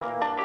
[0.00, 0.37] you.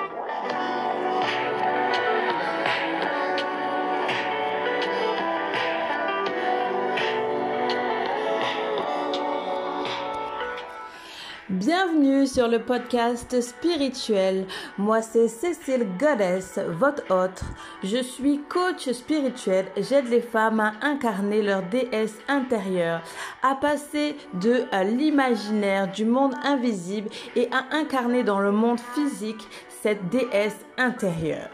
[11.86, 14.46] Bienvenue sur le podcast spirituel.
[14.78, 17.42] Moi, c'est Cécile Goddess, votre hôte.
[17.84, 19.66] Je suis coach spirituel.
[19.78, 23.02] J'aide les femmes à incarner leur déesse intérieure,
[23.42, 29.48] à passer de l'imaginaire du monde invisible et à incarner dans le monde physique
[29.84, 31.50] cette déesse intérieure.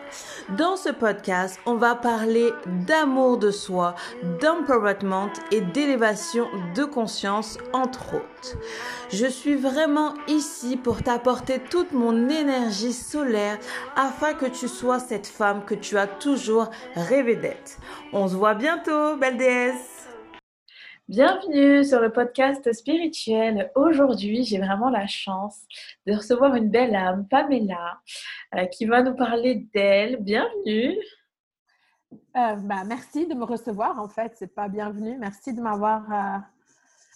[0.50, 2.52] Dans ce podcast, on va parler
[2.86, 3.96] d'amour de soi,
[4.40, 8.58] d'empowerment et d'élévation de conscience, entre autres.
[9.12, 13.58] Je suis vraiment ici pour t'apporter toute mon énergie solaire
[13.96, 17.80] afin que tu sois cette femme que tu as toujours rêvé d'être.
[18.14, 20.08] On se voit bientôt, belle déesse!
[21.08, 23.72] Bienvenue sur le podcast spirituel.
[23.74, 25.58] Aujourd'hui, j'ai vraiment la chance
[26.06, 28.00] de recevoir une belle âme, Pamela,
[28.56, 30.18] euh, qui va nous parler d'elle.
[30.18, 30.96] Bienvenue.
[32.12, 34.34] Euh, bah, merci de me recevoir, en fait.
[34.36, 35.18] C'est pas bienvenue.
[35.18, 36.04] Merci de m'avoir.
[36.14, 36.38] Euh,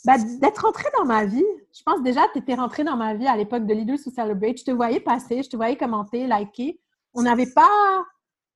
[0.05, 1.45] bah, d'être rentrée dans ma vie.
[1.75, 4.11] Je pense déjà que tu étais rentrée dans ma vie à l'époque de Leaders to
[4.11, 4.57] Celebrate.
[4.59, 6.79] Je te voyais passer, je te voyais commenter, liker.
[7.13, 8.03] On n'avait pas,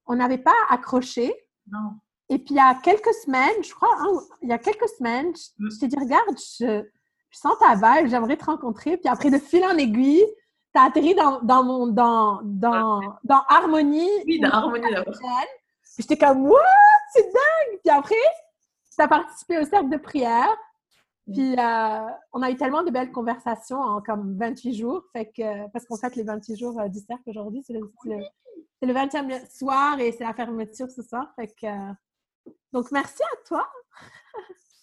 [0.05, 1.33] on n'avait pas accroché.
[1.71, 1.93] Non.
[2.29, 5.31] Et puis, il y a quelques semaines, je crois, hein, il y a quelques semaines,
[5.57, 5.69] Mm.
[5.71, 6.83] je, t'ai dit, regarde, je,
[7.29, 8.97] je sens ta vibe, j'aimerais te rencontrer.
[8.97, 10.25] Puis après, de fil en aiguille,
[10.73, 14.09] tu as atterri dans, dans, mon, dans, dans, dans Harmonie.
[14.25, 15.13] Oui, dans Harmonie d'abord.
[15.13, 16.59] Puis j'étais comme, what?
[17.13, 17.79] C'est dingue!
[17.83, 18.15] Puis après,
[18.93, 20.49] tu as participé au cercle de prière.
[21.33, 25.03] Puis euh, on a eu tellement de belles conversations en comme 28 jours.
[25.13, 27.61] Fait que, parce qu'on fête les 28 jours euh, du cercle aujourd'hui.
[27.65, 28.23] C'est le, c'est le,
[28.87, 31.31] le 20e soir et c'est la fermeture ce soir.
[31.35, 33.67] Fait que, euh, donc, merci à toi.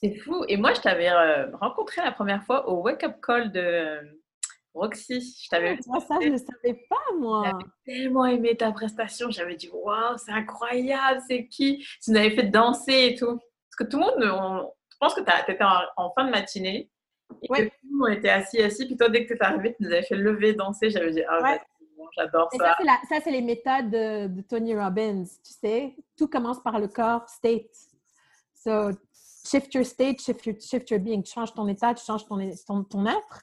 [0.03, 0.45] C'est fou.
[0.49, 1.11] Et moi, je t'avais
[1.55, 4.01] rencontré la première fois au Wake Up Call de
[4.75, 5.39] Roxy.
[5.43, 7.45] Je t'avais vois, ça, je ne savais pas, moi.
[7.45, 9.31] J'avais tellement aimé ta prestation.
[9.31, 13.39] J'avais dit, waouh, c'est incroyable, c'est qui Tu nous avais fait danser et tout.
[13.39, 16.31] Parce que tout le monde, on- je pense que tu étais en, en fin de
[16.31, 16.91] matinée.
[17.43, 17.67] Et Ouais.
[17.69, 18.87] que tout le monde était assis, assis.
[18.87, 20.91] Puis toi, dès que tu es arrivé, tu nous avais fait lever, danser.
[20.91, 21.61] J'avais dit, ah, Ouais.
[21.97, 22.65] bon, j'adore Et ça.
[22.65, 25.97] ça, c'est la- ça, c'est les méthodes de, de Tony Robbins, tu sais.
[26.17, 27.71] Tout commence par le corps, state.
[28.55, 28.91] So,
[29.47, 31.23] shift your state, shift your, shift your being.
[31.23, 33.43] Tu changes ton état, tu changes ton, ton, ton être.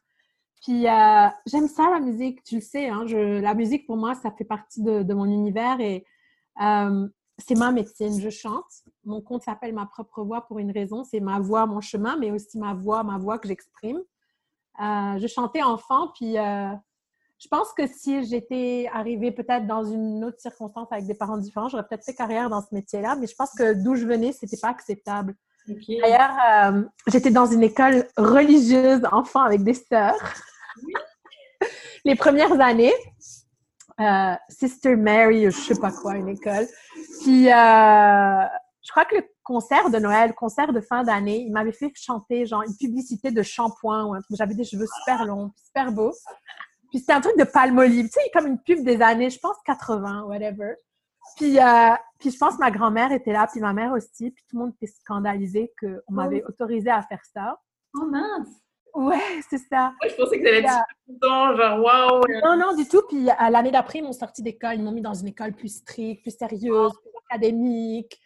[0.64, 2.88] Puis, euh, j'aime ça, la musique, tu le sais.
[2.88, 6.06] Hein, je, la musique, pour moi, ça fait partie de, de mon univers et
[6.62, 7.08] euh,
[7.46, 8.20] c'est ma médecine.
[8.20, 8.66] Je chante.
[9.06, 11.04] Mon compte s'appelle Ma propre voix pour une raison.
[11.04, 14.00] C'est ma voix, mon chemin, mais aussi ma voix, ma voix que j'exprime.
[14.82, 16.74] Euh, je chantais enfant, puis euh,
[17.38, 21.70] je pense que si j'étais arrivée peut-être dans une autre circonstance avec des parents différents,
[21.70, 24.58] j'aurais peut-être fait carrière dans ce métier-là, mais je pense que d'où je venais, c'était
[24.58, 25.36] pas acceptable.
[25.68, 30.16] D'ailleurs, euh, j'étais dans une école religieuse enfant avec des sœurs.
[32.06, 32.94] Les premières années,
[34.02, 36.68] euh, Sister Mary, je sais pas quoi, une école.
[37.22, 38.46] Puis, euh,
[38.82, 42.46] je crois que le concert de Noël, concert de fin d'année, il m'avait fait chanter
[42.46, 44.38] genre une publicité de shampoing ou un truc.
[44.38, 46.14] J'avais des cheveux super longs, super beaux.
[46.90, 49.56] Puis c'était un truc de palmolive, tu sais, comme une pub des années, je pense
[49.66, 50.76] 80, whatever.
[51.38, 54.44] Puis, euh, puis je pense que ma grand-mère était là, puis ma mère aussi, puis
[54.50, 57.58] tout le monde était scandalisé qu'on m'avait autorisé à faire ça.
[57.96, 58.50] Oh mince.
[58.94, 59.18] Ouais,
[59.50, 59.94] c'est ça.
[60.02, 62.22] Moi, je pensais que tu allais être content, genre, waouh.
[62.44, 63.02] Non, non, du tout.
[63.08, 64.76] Puis à l'année d'après, ils m'ont sorti d'école.
[64.76, 68.20] Ils m'ont mis dans une école plus stricte, plus sérieuse, plus académique.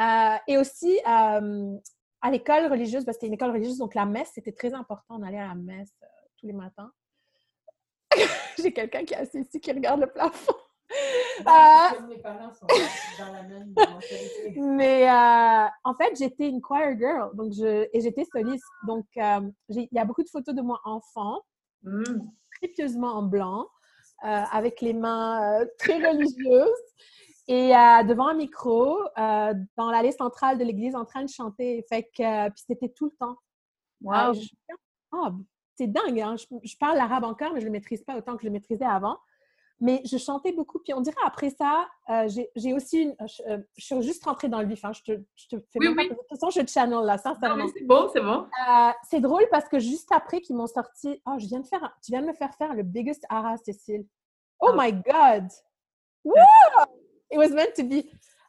[0.00, 1.76] Euh, et aussi, euh,
[2.20, 5.18] à l'école religieuse, parce que c'était une école religieuse, donc la messe, c'était très important
[5.18, 6.06] d'aller à la messe euh,
[6.38, 6.90] tous les matins.
[8.58, 10.54] J'ai quelqu'un qui est assis ici qui regarde le plafond.
[11.40, 12.66] Euh, Mes parents sont
[13.18, 14.54] dans la même mentalité.
[14.56, 18.64] Mais euh, en fait, j'étais une choir girl donc je, et j'étais soliste.
[18.86, 21.40] Donc, euh, il y a beaucoup de photos de moi enfant,
[22.74, 23.66] pieusement en blanc,
[24.24, 26.68] euh, avec les mains très religieuses
[27.46, 31.84] et euh, devant un micro, euh, dans l'allée centrale de l'église en train de chanter.
[31.88, 33.36] Fait que, euh, puis c'était tout le temps.
[34.00, 34.32] Wow.
[34.34, 34.48] Je-
[35.12, 35.32] Ah,
[35.76, 36.36] c'est dingue, hein?
[36.36, 38.52] je, je parle l'arabe encore, mais je ne le maîtrise pas autant que je le
[38.52, 39.18] maîtrisais avant.
[39.80, 40.78] Mais je chantais beaucoup.
[40.78, 43.16] Puis on dirait après ça, euh, j'ai- aussi une.
[43.26, 44.84] Je, euh, je suis juste rentrée dans le vif.
[44.84, 44.92] hein.
[44.92, 46.08] Je, te, je te fais Oui, oui.
[46.08, 47.66] De toute façon, je channel là, sincèrement.
[47.76, 48.46] c'est bon, c'est bon.
[48.68, 51.96] Euh, c'est drôle parce que juste après qu'ils m'ont sorti, oh, je viens de faire,
[52.04, 54.06] tu viens de me faire faire le biggest ara, Cécile.
[54.60, 54.76] Oh Ah.
[54.76, 55.48] my God!
[56.24, 56.34] Woo!
[57.30, 58.04] It was meant to be.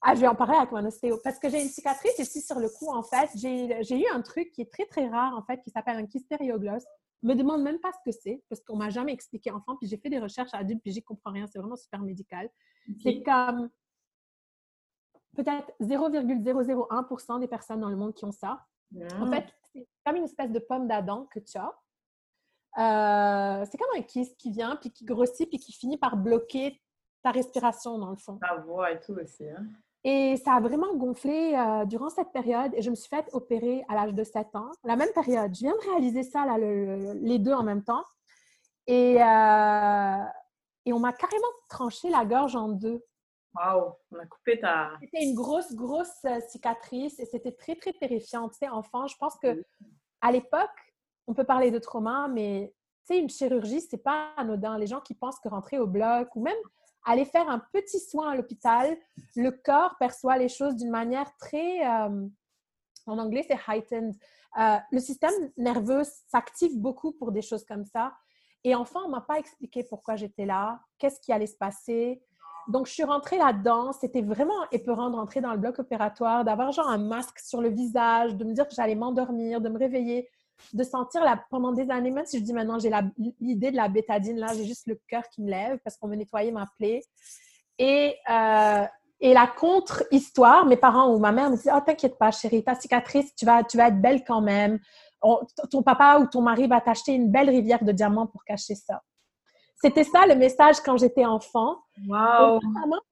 [0.08, 2.60] Ah, je vais en parler avec mon ostéo parce que j'ai une cicatrice ici sur
[2.60, 3.30] le cou, en fait.
[3.36, 6.06] J'ai j'ai eu un truc qui est très, très rare, en fait, qui s'appelle un
[6.06, 6.84] kystériogloss.
[7.26, 9.76] Me demande même pas ce que c'est parce qu'on m'a jamais expliqué enfant.
[9.78, 11.48] Puis j'ai fait des recherches adultes, puis j'y comprends rien.
[11.48, 12.50] C'est vraiment super médical.
[13.02, 13.70] C'est comme
[15.36, 18.66] peut-être 0,001% des personnes dans le monde qui ont ça.
[19.20, 19.30] En Hmm.
[19.34, 21.74] fait, c'est comme une espèce de pomme d'Adam que tu as.
[22.78, 26.82] euh, c'est comme un kyste qui vient, puis qui grossit, puis qui finit par bloquer
[27.24, 28.38] ta respiration, dans le fond.
[28.38, 29.50] Ta voix et tout aussi.
[29.50, 29.66] Hein?
[30.08, 33.84] Et ça a vraiment gonflé euh, durant cette période et je me suis fait opérer
[33.90, 34.70] à l'âge de 7 ans.
[34.84, 35.52] La même période.
[35.56, 38.04] Je viens de réaliser ça, là, les deux en même temps.
[38.86, 40.24] Et, euh,
[40.86, 43.04] et on m'a carrément tranché la gorge en deux.
[43.56, 44.92] Waouh, on a coupé ta.
[45.02, 48.48] C'était une grosse, grosse euh, cicatrice et c'était très, très terrifiant.
[48.50, 49.66] Tu sais, enfant, je pense que
[50.22, 50.94] à l'époque,
[51.26, 52.76] on peut parler de trauma, mais
[53.08, 54.78] tu sais, une chirurgie, c'est pas anodin.
[54.78, 56.58] Les gens qui pensent que rentrer au bloc ou même
[57.06, 58.98] aller faire un petit soin à l'hôpital,
[59.36, 62.28] le corps perçoit les choses d'une manière très, euh,
[63.06, 64.16] en anglais c'est heightened.
[64.60, 68.14] Euh, le système nerveux s'active beaucoup pour des choses comme ça.
[68.64, 72.24] Et enfin, on m'a pas expliqué pourquoi j'étais là, qu'est-ce qui allait se passer.
[72.68, 73.92] Donc, je suis rentrée là-dedans.
[73.92, 77.70] C'était vraiment épeurant de rentrer dans le bloc opératoire, d'avoir genre un masque sur le
[77.70, 80.28] visage, de me dire que j'allais m'endormir, de me réveiller
[80.74, 82.92] de sentir la, pendant des années, même si je dis maintenant j'ai
[83.40, 86.16] l'idée de la bétadine, là, j'ai juste le cœur qui me lève parce qu'on me
[86.16, 87.02] nettoyait ma plaie.
[87.78, 88.86] Et, euh,
[89.20, 92.76] et la contre-histoire, mes parents ou ma mère me disaient Oh, t'inquiète pas, chérie, ta
[92.76, 94.80] cicatrice, tu vas, tu vas être belle quand même.
[95.72, 99.02] ton papa ou ton mari va t'acheter une belle rivière de diamants pour cacher ça.
[99.82, 101.78] C'était ça le message quand j'étais enfant.
[102.08, 102.60] Wow!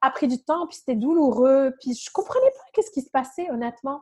[0.01, 3.49] A pris du temps, puis c'était douloureux, puis je comprenais pas qu'est-ce qui se passait,
[3.51, 4.01] honnêtement.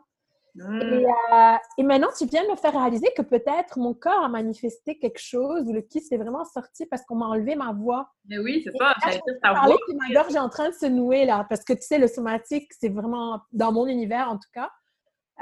[0.54, 0.82] Hmm.
[0.82, 5.00] Euh, et, maintenant, tu viens de me faire réaliser que peut-être mon corps a manifesté
[5.00, 8.12] quelque chose ou le kiss est vraiment sorti parce qu'on m'a enlevé ma voix.
[8.26, 8.94] Mais oui, c'est ça.
[9.06, 11.84] Je parler que ma gorge est en train de se nouer là parce que tu
[11.84, 14.70] sais, le somatique, c'est vraiment dans mon univers en tout cas.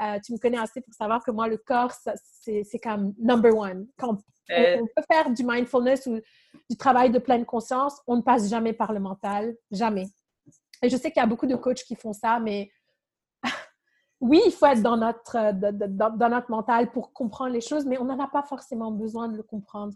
[0.00, 3.86] Euh, tu me connais assez pour savoir que moi, le corps, c'est comme number one.
[3.98, 4.16] Quand
[4.50, 4.78] euh.
[4.80, 6.20] on, peut faire du mindfulness ou
[6.70, 9.54] du travail de pleine conscience, on ne passe jamais par le mental.
[9.70, 10.06] Jamais.
[10.82, 12.70] Et je sais qu'il y a beaucoup de coachs qui font ça, mais
[14.20, 17.98] oui, il faut être dans notre, euh, dans, notre mental pour comprendre les choses, mais
[17.98, 19.94] on n'en a pas forcément besoin de le comprendre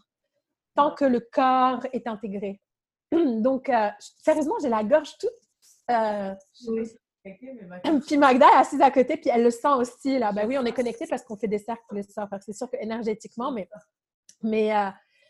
[0.74, 2.60] tant que le corps est intégré.
[3.12, 5.30] Donc, euh, sérieusement, j'ai la gorge toute.
[5.90, 6.34] Euh,
[8.06, 10.18] puis Magda est assise à côté, puis elle le sent aussi.
[10.18, 10.32] Là.
[10.32, 12.28] Ben oui, on est connectés parce qu'on fait des cercles tous les soirs.
[12.40, 13.68] C'est sûr que énergétiquement, mais,
[14.42, 14.72] mais,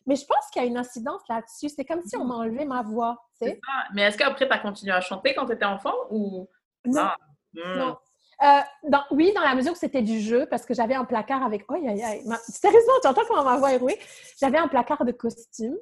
[0.07, 1.69] mais je pense qu'il y a une incidence là-dessus.
[1.69, 3.17] C'est comme si on m'a enlevé ma voix.
[3.41, 6.49] Mais est-ce qu'après, tu as continué à chanter quand tu étais enfant ou...
[6.85, 7.03] Non.
[7.03, 7.17] Ah,
[7.55, 7.97] non.
[8.43, 11.43] Euh, dans, oui, dans la mesure où c'était du jeu, parce que j'avais un placard
[11.43, 11.65] avec.
[11.69, 12.25] Oh, aïe, aïe.
[12.49, 13.99] Sérieusement, tu entends comment ma voix est rouée?
[14.41, 15.77] J'avais un placard de costumes.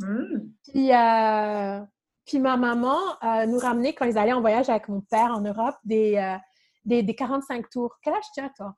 [0.00, 0.50] Hmm.
[0.68, 1.80] Puis, euh,
[2.24, 5.40] puis ma maman euh, nous ramenait, quand ils allaient en voyage avec mon père en
[5.40, 6.36] Europe, des,
[6.84, 7.96] des, des, 45 tours.
[8.02, 8.74] Quel âge tu as, toi?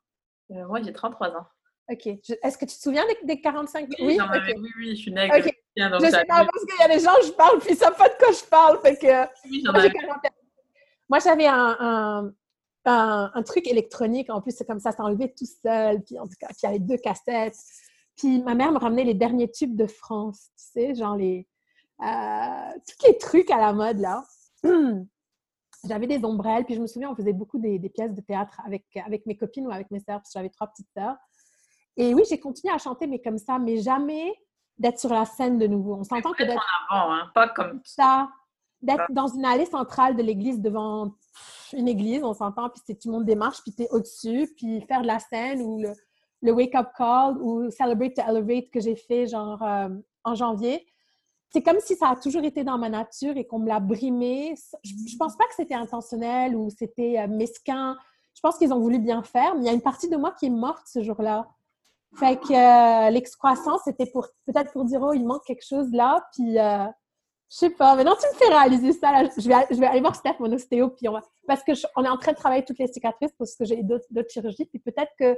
[0.48, 1.46] moi, j'ai 33 ans.
[1.90, 2.06] OK.
[2.06, 4.06] Est-ce que tu te souviens des, 45 tours?
[4.06, 5.56] Oui, oui, oui, je suis née avec okay.
[5.76, 8.08] Je sais pas, parce qu'il y a des gens, je parle, puis ils savent pas
[8.08, 8.80] de quoi je parle.
[8.80, 9.64] Fait que, oui,
[11.08, 12.32] moi, j'avais un, un,
[13.42, 14.30] truc électronique.
[14.30, 16.02] En plus, c'est comme ça, ça enlevé tout seul.
[16.02, 17.56] Puis en tout cas, il y avait deux cassettes.
[18.16, 21.46] Puis ma mère me ramenait les derniers tubes de France, tu sais, genre les...
[22.02, 24.24] Euh, tous les trucs à la mode, là.
[25.84, 26.64] j'avais des ombrelles.
[26.64, 29.66] Puis je me souviens, on faisait beaucoup des, pièces de théâtre avec, avec mes copines
[29.66, 31.16] ou avec mes sœurs, parce que j'avais trois petites sœurs.
[31.96, 34.34] Et oui, j'ai continué à chanter, mais comme ça, mais jamais
[34.78, 35.96] d'être sur la scène de nouveau.
[35.96, 36.64] On s'entend que d'être...
[37.12, 37.30] hein?
[37.34, 38.30] pas comme ça.
[38.82, 41.12] D'être dans une allée centrale de l'église devant
[41.72, 44.80] une église, on s'entend, puis c'est tout le monde démarche, puis tu es au-dessus, puis
[44.82, 45.82] faire de la scène ou
[46.42, 49.88] le, wake-up call ou Celebrate to Elevate que j'ai fait genre euh,
[50.24, 50.86] en janvier.
[51.52, 54.54] C'est comme si ça a toujours été dans ma nature et qu'on me l'a brimé.
[54.84, 57.96] Je, je pense pas que c'était intentionnel ou c'était euh, mesquin.
[58.34, 60.32] Je pense qu'ils ont voulu bien faire, mais il y a une partie de moi
[60.38, 61.48] qui est morte ce jour-là.
[62.16, 66.26] Fait que euh, l'excroissance, c'était pour peut-être pour dire oh il manque quelque chose là,
[66.32, 66.56] puis
[67.50, 69.10] je sais pas, maintenant tu me fais réaliser ça.
[69.10, 69.28] Là.
[69.36, 71.22] Je, vais, je vais aller voir Steph, mon ostéo, puis on va...
[71.48, 74.66] parce qu'on est en train de travailler toutes les cicatrices parce que j'ai d'autres chirurgies,
[74.66, 75.36] puis peut-être que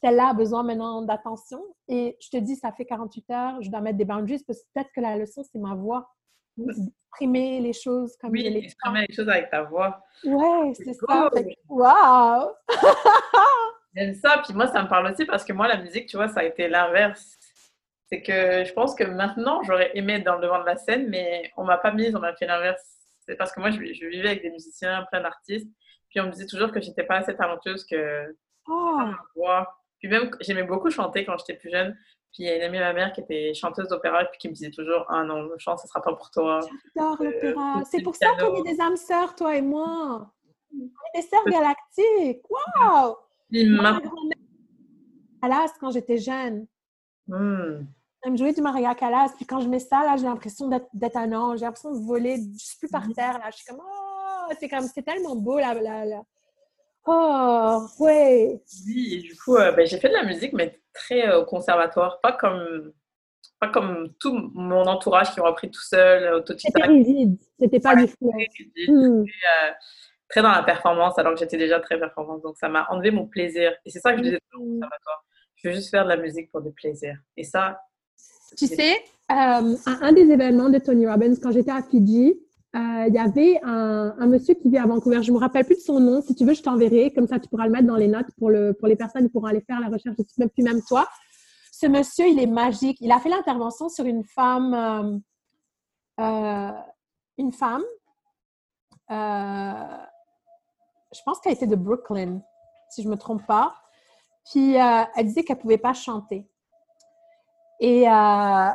[0.00, 1.60] celle-là a besoin maintenant d'attention.
[1.88, 4.66] Et je te dis, ça fait 48 heures, je dois mettre des boundaries parce que
[4.72, 6.08] peut-être que la leçon, c'est ma voix.
[6.56, 10.00] Exprimer les choses comme oui, exprimer les choses avec ta voix.
[10.24, 11.30] Ouais, c'est ça.
[11.68, 12.50] Waouh!
[13.96, 16.28] J'aime ça, puis moi, ça me parle aussi parce que moi, la musique, tu vois,
[16.28, 17.36] ça a été l'inverse
[18.08, 21.08] c'est que je pense que maintenant, j'aurais aimé être dans le devant de la scène,
[21.08, 22.82] mais on m'a pas mise, on m'a fait l'inverse.
[23.20, 25.68] C'est parce que moi, je, vivais avec des musiciens, plein d'artistes,
[26.08, 28.34] puis on me disait toujours que j'étais pas assez talentueuse que
[28.66, 29.00] oh.
[29.36, 29.76] voix.
[29.98, 31.94] Puis même, j'aimais beaucoup chanter quand j'étais plus jeune.
[32.32, 34.48] Puis il y a une amie de ma mère qui était chanteuse d'opéra, puis qui
[34.48, 36.60] me disait toujours Ah non, le chant, ce sera pas pour toi.
[36.96, 37.82] J'adore l'opéra.
[37.90, 40.30] c'est pour ça qu'on est des âmes sœurs, toi et moi.
[40.72, 42.44] On est des sœurs galactiques.
[42.48, 43.16] Waouh!
[43.50, 46.66] Ma grand-mère, quand j'étais jeune.
[47.26, 47.84] Hmm.
[48.22, 49.32] Elle me jouait du Maria Callas.
[49.36, 51.58] Puis quand je mets ça, là, j'ai l'impression d'être un ange.
[51.58, 52.36] J'ai l'impression de voler.
[52.58, 53.14] Je suis plus par mhm.
[53.14, 53.50] terre, là.
[53.50, 55.74] Je suis comme, oh, c'est comme, c'est tellement beau, là.
[55.74, 56.22] là,
[57.06, 58.60] Oh, ouais.
[58.86, 62.20] Oui, et du coup, euh, ben, j'ai fait de la musique, mais très euh, conservatoire.
[62.20, 62.92] Pas comme
[63.60, 66.76] pas comme tout mon entourage qui ont appris tout seul, autodidacte.
[66.76, 69.24] C'était rigide, c'était pas Ouais, du Hmm.
[69.24, 69.72] très, euh,
[70.28, 72.42] très dans la performance, alors que j'étais déjà très performante.
[72.42, 73.72] Donc, ça m'a enlevé mon plaisir.
[73.84, 75.24] Et c'est ça que je disais toujours au conservatoire.
[75.56, 77.16] Je veux juste faire de la musique pour du plaisir.
[77.36, 77.80] Et ça,
[78.56, 78.96] Tu sais,
[79.30, 82.34] euh, à un des événements de Tony Robbins, quand j'étais à Fidji,
[82.76, 85.22] euh, il y avait un, un monsieur qui vit à Vancouver.
[85.22, 86.22] Je me rappelle plus de son nom.
[86.22, 87.12] Si tu veux, je t'enverrai.
[87.12, 89.30] Comme ça, tu pourras le mettre dans les notes pour, le, pour les personnes qui
[89.30, 90.16] pourront aller faire la recherche.
[90.18, 91.06] Je même plus même toi.
[91.72, 92.98] Ce monsieur, il est magique.
[93.00, 95.22] Il a fait l'intervention sur une femme,
[96.18, 96.72] euh, euh,
[97.36, 97.84] une femme.
[99.10, 99.16] je
[101.24, 102.40] pense qu'elle était de Brooklyn,
[102.90, 103.74] si je me trompe pas.
[104.50, 106.48] Puis elle disait qu'elle pouvait pas chanter.
[107.80, 108.70] Et euh,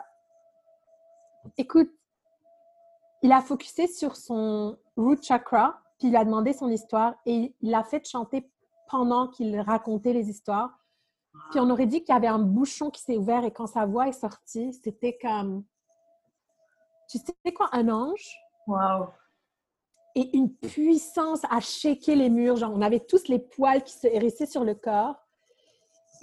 [1.58, 1.92] écoute,
[3.22, 7.72] il a focusé sur son root chakra, puis il a demandé son histoire et il
[7.72, 8.50] l'a fait chanter
[8.90, 10.78] pendant qu'il racontait les histoires.
[11.52, 13.86] Puis on aurait dit qu'il y avait un bouchon qui s'est ouvert et quand sa
[13.86, 15.64] voix est sortie, c'était comme,
[17.10, 18.38] tu sais quoi, un ange?
[18.68, 19.08] Waouh!
[20.16, 22.58] et une puissance à shaker les murs.
[22.58, 25.16] Genre, on avait tous les poils qui se hérissaient sur le corps.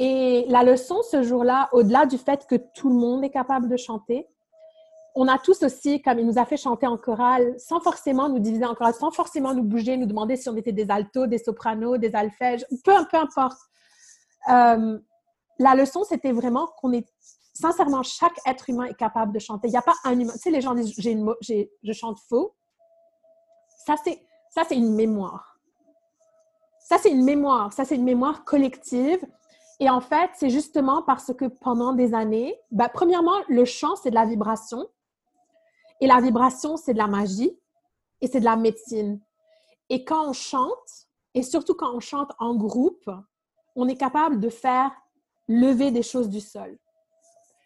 [0.03, 3.77] Et la leçon ce jour-là, au-delà du fait que tout le monde est capable de
[3.77, 4.27] chanter,
[5.15, 8.39] on a tous aussi, comme il nous a fait chanter en chorale, sans forcément nous
[8.39, 11.37] diviser en chorale, sans forcément nous bouger, nous demander si on était des altos, des
[11.37, 13.59] sopranos, des alphèges, peu, peu importe.
[14.51, 14.99] Euh,
[15.59, 17.07] la leçon, c'était vraiment qu'on est,
[17.53, 19.69] sincèrement, chaque être humain est capable de chanter.
[19.69, 20.33] Il n'y a pas un humain.
[20.33, 22.55] Tu sais, les gens disent, une je chante faux.
[23.85, 25.59] Ça, c'est une mémoire.
[26.79, 27.71] Ça, c'est une mémoire.
[27.75, 29.21] Ça, c'est une mémoire collective.
[29.81, 34.11] Et en fait, c'est justement parce que pendant des années, bah, premièrement, le chant, c'est
[34.11, 34.87] de la vibration.
[36.03, 37.59] Et la vibration, c'est de la magie.
[38.21, 39.21] Et c'est de la médecine.
[39.89, 43.11] Et quand on chante, et surtout quand on chante en groupe,
[43.75, 44.93] on est capable de faire
[45.49, 46.77] lever des choses du sol.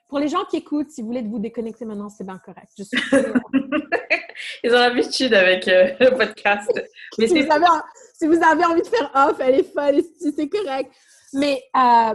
[0.09, 2.68] Pour les gens qui écoutent, si vous voulez vous déconnecter maintenant, c'est bien correct.
[2.78, 2.99] Je suis
[4.62, 6.71] Ils ont l'habitude avec euh, le podcast.
[7.18, 7.66] Mais si, vous avez,
[8.14, 10.92] si vous avez envie de faire off, elle est folle, c'est correct.
[11.34, 12.14] Mais euh,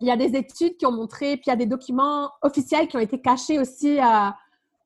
[0.00, 2.88] il y a des études qui ont montré, puis il y a des documents officiels
[2.88, 4.02] qui ont été cachés aussi euh,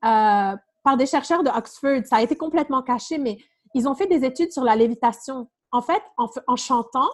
[0.05, 2.05] euh, par des chercheurs de Oxford.
[2.05, 3.37] Ça a été complètement caché, mais
[3.73, 5.49] ils ont fait des études sur la lévitation.
[5.71, 7.09] En fait, en, chantant,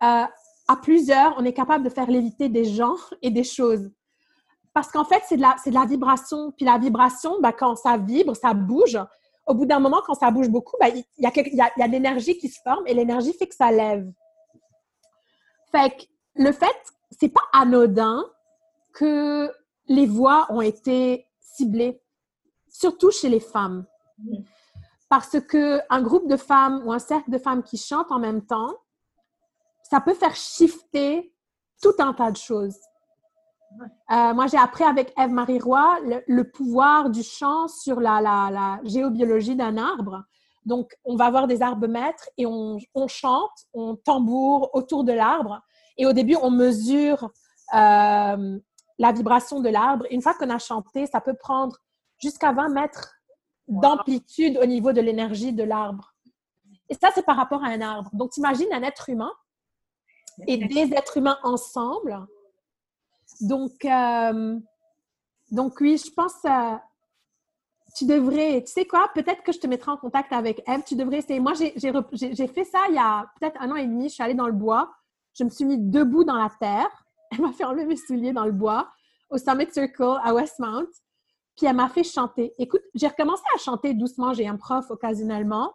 [0.00, 3.90] à plusieurs, on est capable de faire léviter des gens et des choses.
[4.72, 6.52] Parce qu'en fait, c'est de, la, de la vibration.
[6.52, 8.98] Puis la vibration, ben, quand ça vibre, ça bouge.
[9.46, 11.92] Au bout d'un moment, quand ça bouge beaucoup, ben, y a, il y a de
[11.92, 14.10] l'énergie qui se forme et l'énergie fait que ça lève.
[15.76, 16.02] Fait que
[16.36, 18.24] le fait, c'est pas anodin
[18.94, 19.52] que
[19.88, 22.00] les voix ont été ciblées,
[22.66, 23.84] surtout chez les femmes.
[25.10, 28.46] Parce que un groupe de femmes ou un cercle de femmes qui chantent en même
[28.46, 28.74] temps,
[29.82, 31.34] ça peut faire shifter
[31.82, 32.78] tout un tas de choses.
[34.10, 38.48] Euh, moi, j'ai appris avec Eve-Marie Roy le, le pouvoir du chant sur la, la,
[38.50, 40.24] la géobiologie d'un arbre.
[40.66, 45.12] Donc, on va avoir des arbres maîtres et on, on chante, on tambour autour de
[45.12, 45.62] l'arbre.
[45.96, 47.30] Et au début, on mesure
[47.72, 48.58] euh,
[48.98, 50.04] la vibration de l'arbre.
[50.10, 51.76] Une fois qu'on a chanté, ça peut prendre
[52.18, 53.14] jusqu'à 20 mètres
[53.68, 56.14] d'amplitude au niveau de l'énergie de l'arbre.
[56.88, 58.10] Et ça, c'est par rapport à un arbre.
[58.12, 59.32] Donc, t'imagines un être humain
[60.48, 62.26] et des êtres humains ensemble.
[63.40, 64.58] Donc, euh,
[65.50, 66.76] donc oui, je pense euh,
[67.96, 70.96] tu devrais, tu sais quoi, peut-être que je te mettrai en contact avec Eve, tu
[70.96, 71.40] devrais essayer.
[71.40, 71.72] Moi, j'ai-
[72.48, 74.52] fait ça il y a peut-être un an et demi, je suis allée dans le
[74.52, 74.92] bois,
[75.34, 78.44] je me suis mis debout dans la terre, elle m'a fait enlever mes souliers dans
[78.44, 78.88] le bois
[79.30, 80.86] au Summit Circle à Westmount,
[81.56, 82.52] puis elle m'a fait chanter.
[82.58, 85.72] Écoute, j'ai recommencé à chanter doucement, j'ai un prof occasionnellement,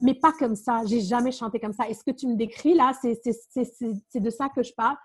[0.00, 1.88] mais pas comme ça, j'ai jamais chanté comme ça.
[1.88, 3.20] Et ce que tu me décris là, c'est
[4.20, 4.96] de ça que je parle.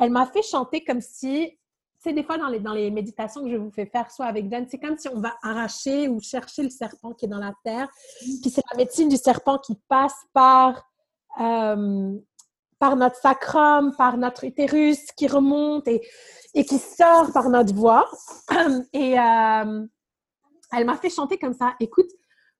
[0.00, 1.56] Elle m'a fait chanter comme si,
[2.02, 4.48] sais, des fois dans les, dans les méditations que je vous fais faire, soit avec
[4.48, 7.54] Dan, c'est comme si on va arracher ou chercher le serpent qui est dans la
[7.64, 7.88] terre.
[8.20, 10.82] Puis c'est la médecine du serpent qui passe par,
[11.40, 12.16] euh,
[12.78, 16.00] par notre sacrum, par notre utérus, qui remonte et,
[16.54, 18.08] et qui sort par notre voix.
[18.92, 19.86] Et euh,
[20.72, 21.74] elle m'a fait chanter comme ça.
[21.80, 22.10] Écoute,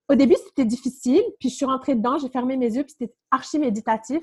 [0.09, 3.15] au début, c'était difficile, puis je suis rentrée dedans, j'ai fermé mes yeux, puis c'était
[3.31, 4.23] archi méditatif.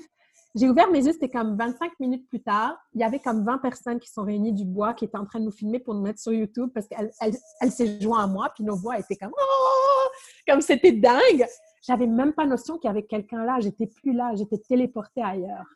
[0.54, 2.76] J'ai ouvert mes yeux, c'était comme 25 minutes plus tard.
[2.94, 5.40] Il y avait comme 20 personnes qui sont réunies du bois, qui étaient en train
[5.40, 8.26] de nous filmer pour nous mettre sur YouTube parce qu'elle elle, elle s'est jointe à
[8.26, 10.08] moi, puis nos voix étaient comme Oh!
[10.46, 11.46] comme c'était dingue.
[11.82, 13.58] J'avais même pas notion qu'il y avait quelqu'un là.
[13.60, 15.66] J'étais plus là, j'étais téléportée ailleurs.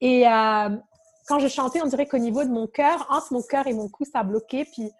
[0.00, 0.68] Et euh,
[1.28, 3.88] quand je chantais, on dirait qu'au niveau de mon cœur, entre mon cœur et mon
[3.88, 4.64] cou, ça bloquait.
[4.64, 4.90] Puis,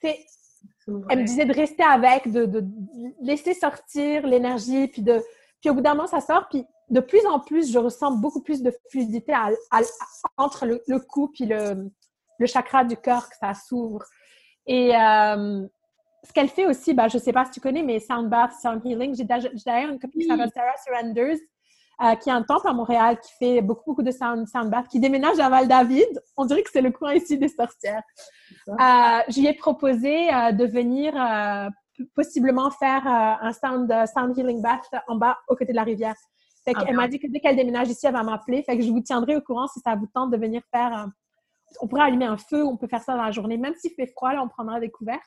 [0.00, 0.18] tu sais,
[1.08, 2.64] elle me disait de rester avec, de,
[3.20, 5.04] laisser sortir l'énergie, puis
[5.60, 8.42] puis au bout d'un moment, ça sort, puis de plus en plus, je ressens beaucoup
[8.42, 9.80] plus de fluidité à- à-
[10.36, 11.90] entre le, le cou puis le,
[12.38, 14.04] le chakra du cœur, que ça s'ouvre.
[14.66, 15.66] Et euh,
[16.24, 18.52] ce qu'elle fait aussi, bah, je ne sais pas si tu connais, mais Sound Bath,
[18.62, 19.14] Sound Healing.
[19.16, 21.38] J'ai d'ailleurs une copine qui s'appelle Sarah Surrenders,
[22.04, 24.86] euh, qui a un temple à Montréal, qui fait beaucoup, beaucoup de sound, sound bath,
[24.88, 26.22] qui déménage à Val-David.
[26.36, 28.02] On dirait que c'est le coin ici des sorcières.
[28.68, 28.72] Euh,
[29.28, 31.14] je lui ai proposé euh, de venir
[32.14, 36.16] possiblement faire un sound, sound healing bath en bas, aux côtés de la rivière.
[36.64, 38.62] Fait Ah qu'elle m'a dit que dès qu'elle déménage ici, elle va m'appeler.
[38.62, 41.08] Fait que je vous tiendrai au courant si ça vous tente de venir faire.
[41.80, 43.56] on pourrait allumer un feu, on peut faire ça dans la journée.
[43.56, 45.22] Même s'il fait froid, là, on prendra des couvertes.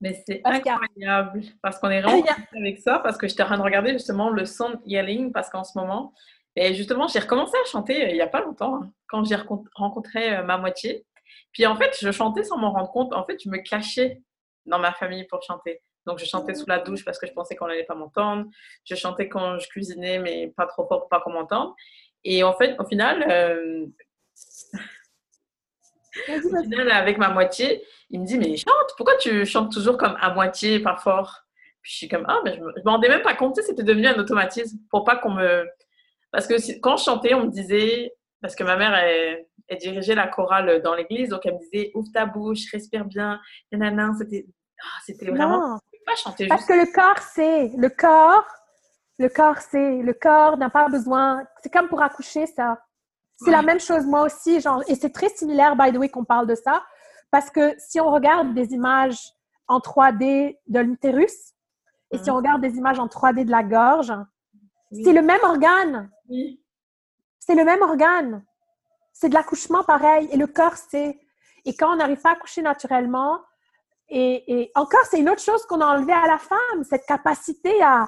[0.00, 2.22] Mais c'est incroyable parce qu'on est vraiment
[2.56, 5.64] avec ça parce que j'étais en train de regarder justement le sound healing parce qu'en
[5.64, 6.12] ce moment
[6.54, 9.36] et justement j'ai recommencé à chanter euh, il y a pas longtemps hein, quand j'ai
[9.74, 11.06] rencontré euh, ma moitié.
[11.52, 13.14] Puis en fait je chantais sans m'en rendre compte.
[13.14, 14.22] En fait je me cachais
[14.66, 15.80] dans ma famille pour chanter.
[16.06, 18.46] Donc je chantais sous la douche parce que je pensais qu'on n'allait pas m'entendre.
[18.84, 21.72] Je chantais quand je cuisinais mais pas trop fort pour pas qu'on m'entende.
[22.24, 23.86] Et en fait au final euh,
[26.28, 30.16] Au final, avec ma moitié, il me dit Mais chante, pourquoi tu chantes toujours comme
[30.20, 31.40] à moitié, pas fort?
[31.82, 33.82] Puis je suis comme Ah, mais je me, je me rendais même pas compte, c'était
[33.82, 35.66] devenu un automatisme pour pas qu'on me.
[36.32, 39.78] Parce que si- quand je chantais, on me disait, parce que ma mère, elle, elle
[39.78, 43.40] dirigeait la chorale dans l'église, donc elle me disait Ouvre ta bouche, respire bien,
[43.72, 44.46] nanana, c'était.
[44.80, 45.78] ah, c'était vraiment.
[46.06, 46.72] Pas chanter Parce juste.
[46.72, 48.46] que le corps sait, le corps,
[49.18, 51.44] le corps sait, le corps n'a pas besoin.
[51.62, 52.80] C'est comme pour accoucher, ça.
[53.38, 56.24] C'est la même chose, moi aussi, genre, et c'est très similaire, by the way, qu'on
[56.24, 56.82] parle de ça,
[57.30, 59.18] parce que si on regarde des images
[59.68, 61.52] en 3D de l'utérus,
[62.12, 62.34] et si Mhm.
[62.34, 64.12] on regarde des images en 3D de la gorge,
[64.90, 65.02] Oui.
[65.04, 66.10] c'est le même organe.
[66.30, 66.62] Oui.
[67.38, 68.42] C'est le même organe.
[69.12, 70.28] C'est de l'accouchement pareil.
[70.32, 71.18] Et le corps, c'est.
[71.64, 73.40] Et quand on n'arrive pas à accoucher naturellement,
[74.08, 77.82] et, et encore, c'est une autre chose qu'on a enlevée à la femme, cette capacité
[77.82, 78.06] à,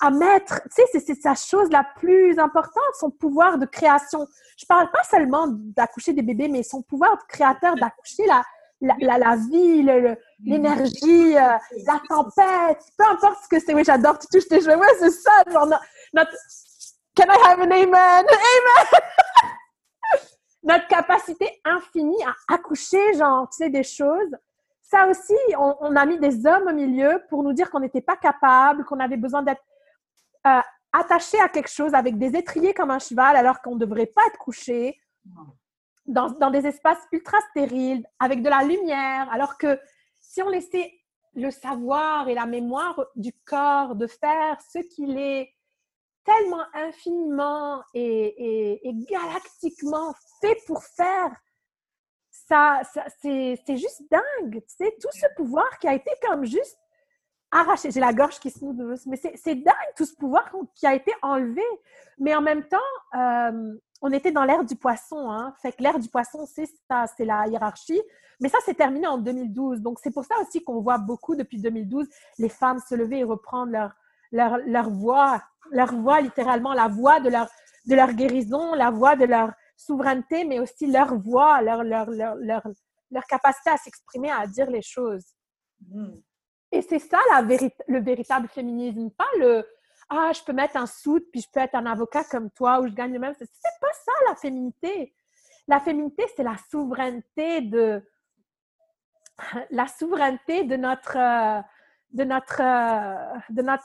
[0.00, 0.60] à mettre.
[0.74, 4.26] Tu sais, c'est- sa chose la plus importante, son pouvoir de création.
[4.58, 8.42] Je parle pas seulement d'accoucher des bébés, mais son pouvoir de créateur d'accoucher la,
[8.80, 13.72] la, la, la vie, le- le- l'énergie, euh, la tempête, peu importe ce que c'est.
[13.74, 14.76] Oui, j'adore, tu touches tes cheveux.
[14.76, 15.30] Ouais, c'est ça.
[15.50, 15.76] Genre, no-
[16.12, 16.32] notre...
[17.16, 17.94] Can I have an amen?
[17.94, 18.86] Amen!
[20.62, 24.36] notre capacité infinie à accoucher, genre, tu sais, des choses.
[24.88, 28.16] Ça aussi, on, a mis des hommes au milieu pour nous dire qu'on n'était pas
[28.16, 29.62] capable, qu'on avait besoin d'être
[30.46, 30.60] euh,
[30.92, 34.22] attaché à quelque chose avec des étriers comme un cheval alors qu'on ne devrait pas
[34.28, 34.96] être couché
[36.06, 39.80] dans, des espaces ultra stériles, avec de la lumière, alors que
[40.20, 40.92] si on laissait
[41.34, 45.52] le savoir et la mémoire du corps de faire ce qu'il est
[46.22, 51.32] tellement infiniment et galactiquement fait pour faire,
[52.48, 52.80] ça,
[53.20, 54.62] c'est juste dingue.
[54.68, 56.78] Tu sais, tout ce pouvoir qui a été comme juste
[57.50, 57.90] arraché.
[57.90, 61.12] J'ai la gorge qui se noue, mais c'est dingue tout ce pouvoir qui a été
[61.22, 61.62] enlevé.
[62.18, 62.78] Mais en même temps,
[63.16, 65.30] euh, on était dans l'ère du poisson.
[65.30, 65.54] Hein?
[65.60, 68.00] Fait que l'ère du poisson, c'est ça, c'est la hiérarchie.
[68.40, 69.80] Mais ça, c'est terminé en 2012.
[69.80, 72.06] Donc, c'est pour ça aussi qu'on voit beaucoup depuis 2012
[72.38, 73.92] les femmes se lever et reprendre leur,
[74.30, 77.48] leur, leur voix, leur voix littéralement, la voix de leur,
[77.86, 82.34] de leur guérison, la voix de leur souveraineté, mais aussi leur voix, leur, leur, leur,
[82.36, 82.62] leur,
[83.10, 85.24] leur capacité à s'exprimer, à dire les choses.
[85.80, 86.22] Mhm.
[86.72, 89.64] Et c'est ça la le véritable féminisme, pas le
[90.08, 92.86] ah je peux mettre un soude puis je peux être un avocat comme toi ou
[92.86, 93.34] je gagne le même.
[93.38, 93.46] C'est
[93.80, 95.14] pas ça la féminité.
[95.68, 98.02] La féminité c'est la souveraineté de
[99.70, 101.64] la souveraineté de notre
[102.10, 102.62] de notre
[103.50, 103.84] de notre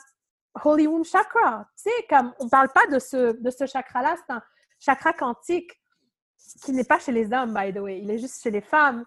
[0.63, 1.67] holy womb chakra.
[1.75, 4.41] Tu sais comme on parle pas de ce de ce chakra là, c'est un
[4.79, 5.71] chakra quantique
[6.63, 9.05] qui n'est pas chez les hommes by the way, il est juste chez les femmes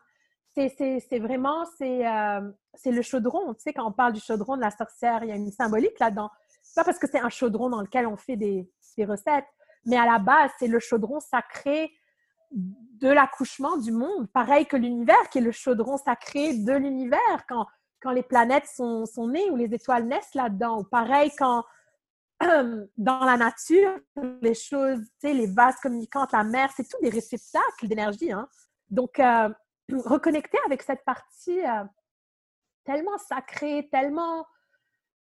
[0.55, 2.41] c'est- vraiment, c'est euh,
[2.85, 3.55] le chaudron.
[3.55, 5.99] Tu sais, quand on parle du chaudron de la sorcière, il y a une symbolique
[5.99, 6.31] là-dedans.
[6.75, 9.47] Pas parce que c'est un chaudron dans lequel on fait des, des recettes,
[9.87, 11.93] mais à la base, c'est le chaudron sacré
[12.53, 14.29] de l'accouchement du monde.
[14.33, 17.67] Pareil que l'univers, qui est le chaudron sacré de l'univers, quand,
[18.01, 20.81] quand les planètes sont, sont nées ou les étoiles naissent là-dedans.
[20.81, 21.65] Ou pareil quand
[22.97, 23.99] dans la nature,
[24.41, 28.33] les choses, les vases communicantes, la mer, c'est tout des réceptacles d'énergie.
[28.33, 28.49] Hein?
[28.91, 29.49] Donc, euh,
[29.93, 31.85] reconnecter avec cette partie euh,
[32.85, 34.47] tellement sacrée, tellement,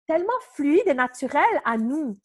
[0.06, 2.18] tellement fluide et naturelle à nous.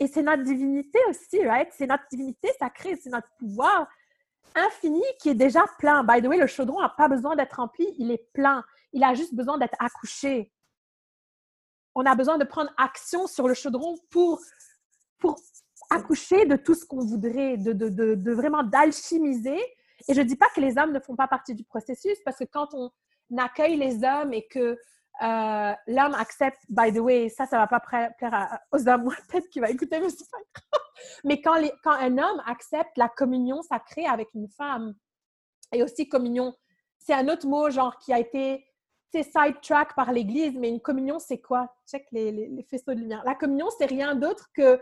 [0.00, 1.68] Et c'est notre divinité aussi, right?
[1.72, 3.88] C'est notre divinité sacrée, c'est notre pouvoir
[4.54, 6.04] infini qui est déjà plein.
[6.04, 8.64] By the way, le chaudron n'a pas besoin d'être rempli, il est plein.
[8.92, 10.52] Il a juste besoin d'être accouché.
[12.00, 14.40] On a besoin de prendre action sur le chaudron pour,
[15.18, 15.34] pour
[15.90, 19.58] accoucher de tout ce qu'on voudrait, de, de, de, vraiment d'alchimiser.
[20.06, 22.38] Et je ne dis pas que les hommes ne font pas partie du processus, parce
[22.38, 22.92] que quand on
[23.36, 24.78] accueille les hommes et que
[25.22, 29.48] euh, l'homme accepte, by the way, ça, ça ne va pas plaire aux hommes, peut-être
[29.48, 30.86] qu'il va écouter, mais c'est pas grave.
[31.24, 34.94] Mais quand, les, quand un homme accepte la communion sacrée avec une femme,
[35.72, 36.54] et aussi communion
[37.08, 38.66] c'est un autre mot, genre, qui a été
[39.12, 41.74] sidetrack par l'Église, mais une communion, c'est quoi?
[41.86, 43.22] Check les, les, faisceaux de lumière.
[43.24, 44.80] La communion, c'est rien d'autre que,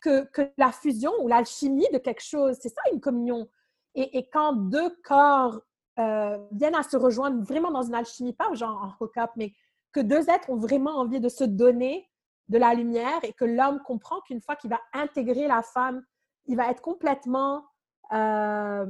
[0.00, 2.56] que, que, la fusion ou l'alchimie de quelque chose.
[2.60, 3.48] C'est ça, une communion.
[3.94, 5.60] Et, et quand deux corps
[5.98, 9.52] euh, viennent à se rejoindre vraiment dans une alchimie, pas genre en hookup, mais
[9.92, 12.10] que deux êtres ont vraiment envie de se donner
[12.48, 16.04] de la lumière et que l'homme comprend qu'une fois qu'il va intégrer la femme,
[16.46, 17.64] il va être complètement,
[18.12, 18.86] euh,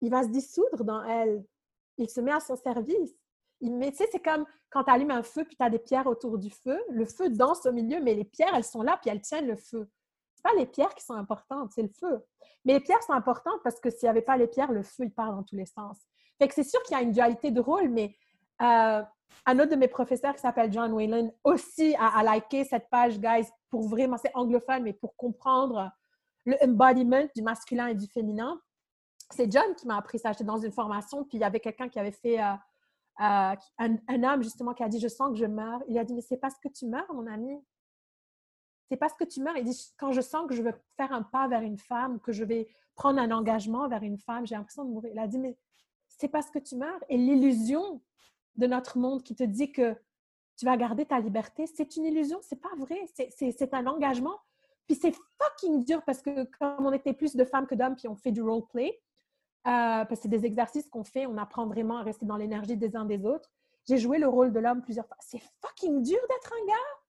[0.00, 1.44] il va se dissoudre dans elle.
[1.98, 3.14] Il se met à son service.
[3.62, 6.06] Met, tu sais, c'est comme quand tu allumes un feu puis tu as des pierres
[6.06, 6.78] autour du feu.
[6.90, 9.56] Le feu danse au milieu, mais les pierres, elles sont là puis elles tiennent le
[9.56, 9.88] feu.
[10.36, 12.24] Ce pas les pierres qui sont importantes, c'est le feu.
[12.64, 15.04] Mais les pierres sont importantes parce que s'il n'y avait pas les pierres, le feu,
[15.04, 15.98] il part dans tous les sens.
[16.38, 18.16] Fait c'est sûr qu'il y a une dualité de rôle, mais
[18.62, 19.02] euh,
[19.46, 23.48] un autre de mes professeurs qui s'appelle John Whalen aussi a, liké cette page, guys,
[23.68, 25.90] pour vraiment, c'est anglophone, mais pour comprendre
[26.44, 28.60] le embodiment du masculin et du féminin.
[29.30, 30.32] C'est John qui m'a appris ça.
[30.32, 32.54] J'étais dans une formation, puis il y avait quelqu'un qui avait fait, euh,
[33.20, 35.82] un, homme justement qui a dit Je sens que je meurs.
[35.88, 37.62] Il a dit Mais c'est parce que tu meurs, mon ami.
[38.90, 39.56] C'est parce que tu meurs.
[39.56, 42.32] Il dit Quand je sens que je veux faire un pas vers une femme, que
[42.32, 45.12] je vais prendre un engagement vers une femme, j'ai l'impression de mourir.
[45.12, 45.56] Il a dit Mais
[46.08, 47.02] c'est parce que tu meurs.
[47.08, 48.00] Et l'illusion
[48.56, 49.94] de notre monde qui te dit que
[50.56, 54.38] tu vas garder ta liberté, c'est une illusion, c'est pas vrai, c'est un engagement.
[54.86, 58.08] Puis c'est fucking dur parce que comme on était plus de femmes que d'hommes, puis
[58.08, 59.00] on fait du role play,
[59.64, 62.96] parce que c'est des exercices qu'on fait, on apprend vraiment à rester dans l'énergie des
[62.96, 63.50] uns des autres.
[63.88, 65.16] J'ai joué le rôle de l'homme plusieurs fois.
[65.20, 67.00] C'est fucking dur d'être un gars.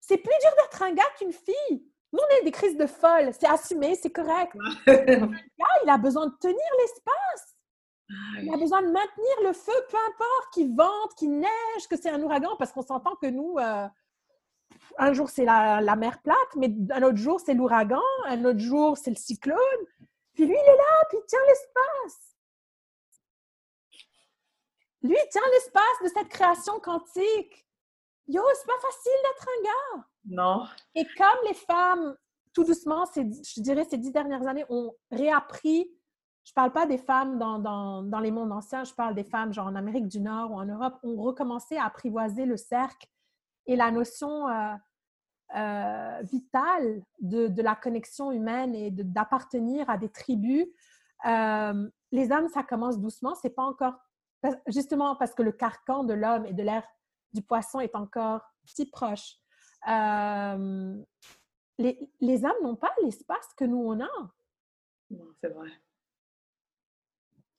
[0.00, 1.84] C'est plus dur d'être un gars qu'une fille.
[2.12, 3.32] Nous, on est des crises de folle.
[3.38, 4.54] C'est assumé, c'est correct.
[4.86, 7.56] un gars, il a besoin de tenir l'espace.
[8.10, 11.96] Ah il a besoin de maintenir le feu, peu importe qu'il vente, qu'il neige, que
[11.96, 13.86] c'est un ouragan, parce qu'on s'entend que nous, euh,
[14.96, 18.96] un jour c'est la, mer plate, mais un autre jour c'est l'ouragan, un autre jour
[18.96, 19.58] c'est le cyclone.
[20.38, 22.36] Puis lui, il est là, puis il tient l'espace.
[25.02, 27.66] Lui, il tient l'espace de cette création quantique.
[28.28, 30.04] Yo, c'est pas facile d'être un gars.
[30.26, 30.66] Non.
[30.94, 32.16] Et comme les femmes,
[32.54, 35.92] tout doucement, je dirais ces dix dernières années, ont réappris
[36.44, 39.52] je parle pas des femmes dans, dans, dans, les mondes anciens, je parle des femmes
[39.52, 43.06] genre en Amérique du Nord ou en Europe, ont recommencé à apprivoiser le cercle
[43.66, 44.74] et la notion euh,
[45.56, 50.66] euh, vitale de, de, la connexion humaine et d'appartenir à des tribus.
[51.26, 53.94] Euh, les hommes, ça commence doucement, c'est pas encore
[54.66, 56.84] justement parce que le carcan de l'homme et de l'air
[57.32, 59.36] du poisson est encore si proche.
[59.86, 61.04] les,
[62.20, 64.30] les hommes n'ont pas l'espace que nous on a.
[65.40, 65.70] C'est vrai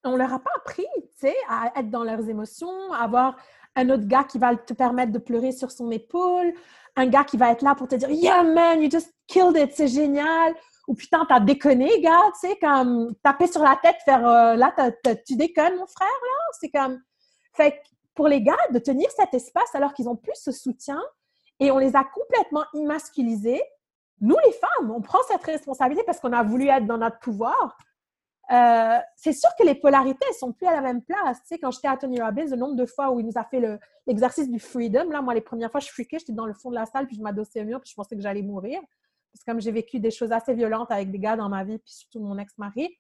[0.04, 3.36] on leur a pas appris, tu sais, à être dans leurs émotions, à avoir
[3.76, 6.54] un autre gars qui va te permettre de pleurer sur son épaule,
[7.00, 9.72] un gars qui va être là pour te dire Yeah man, you just killed it,
[9.74, 10.54] c'est génial.
[10.88, 14.74] Ou putain, t'as déconné, gars, tu sais, comme taper sur la tête, faire euh, là,
[15.26, 16.58] tu déconnes, mon frère, là.
[16.60, 17.00] C'est comme.
[17.56, 17.80] Fait
[18.16, 21.02] pour les gars, de tenir cet espace alors qu'ils ont plus ce soutien
[21.62, 23.62] et on les a complètement immasculisés,
[24.20, 27.78] nous les femmes, on prend cette responsabilité parce qu'on a voulu être dans notre pouvoir,
[28.52, 31.38] euh, c'est sûr que les polarités, elles sont plus à la même place.
[31.42, 33.44] Tu sais, quand j'étais à Tony Robbins, le nombre de fois où il nous a
[33.44, 33.62] fait
[34.08, 36.76] l'exercice du freedom, là, moi, les premières fois, je freakais, j'étais dans le fond de
[36.76, 38.82] la salle, puis je m'adossais au mur, puis je pensais que j'allais mourir.
[39.32, 41.78] Parce que comme j'ai vécu des choses assez violentes avec des gars dans ma vie,
[41.78, 42.98] puis surtout mon ex-mari,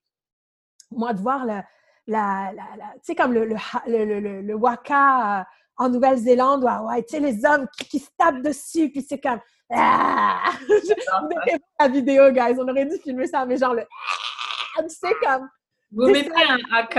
[0.91, 1.65] moi, de voir la,
[2.05, 2.51] la,
[2.95, 3.55] tu sais, comme le, le,
[3.87, 5.43] le, le waka euh,
[5.77, 9.39] en Nouvelle-Zélande, ouais, tu sais, les hommes qui, se tapent dessus, puis c'est comme...
[9.71, 10.51] Ah!
[11.79, 13.85] la vidéo, guys, on aurait dû filmer ça, mais genre le
[14.87, 15.49] tu sais, comme.
[15.91, 16.95] Vous mettez un AK.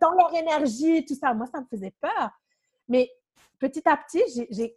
[0.00, 1.34] Dans leur énergie, tout ça.
[1.34, 2.30] Moi, ça me faisait peur.
[2.88, 3.10] Mais
[3.58, 4.22] petit à petit,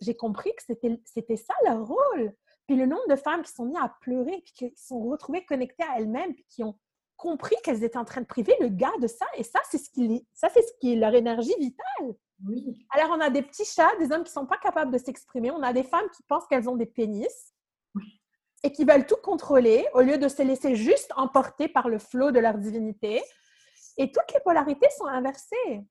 [0.01, 0.63] j'ai compris que
[1.05, 2.33] c'était ça leur rôle.
[2.67, 5.45] Puis le nombre de femmes qui sont mises à pleurer, puis qui se sont retrouvées
[5.45, 6.77] connectées à elles-mêmes, puis qui ont
[7.17, 9.25] compris qu'elles étaient en train de priver le gars de ça.
[9.38, 12.15] Et ça, c'est ce qui, ça, c'est ce qui est leur énergie vitale.
[12.45, 12.86] Oui.
[12.91, 15.51] Alors, on a des petits chats, des hommes qui ne sont pas capables de s'exprimer.
[15.51, 17.52] On a des femmes qui pensent qu'elles ont des pénis
[18.63, 22.32] et qui veulent tout contrôler au lieu de se laisser juste emporter par le flot
[22.32, 23.21] de leur divinité.
[23.97, 25.86] Et toutes les polarités sont inversées.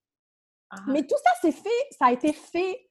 [0.70, 0.76] Ah.
[0.88, 2.90] Mais tout ça, c'est fait, ça a été fait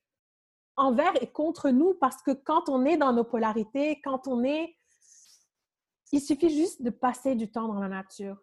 [0.78, 4.78] envers et contre nous parce que quand on est dans nos polarités, quand on est...
[6.13, 8.38] Il suffit juste de passer du temps dans la nature.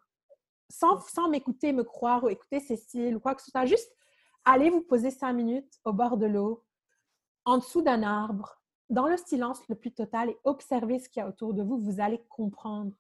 [0.71, 3.67] Sans, sans m'écouter, me croire ou écouter Cécile ou quoi que ce soit.
[3.67, 3.91] Juste
[4.45, 6.65] allez vous poser cinq minutes au bord de l'eau,
[7.45, 11.25] en dessous d'un arbre, dans le silence le plus total et observer ce qu'il y
[11.25, 12.93] a autour de vous, vous allez comprendre.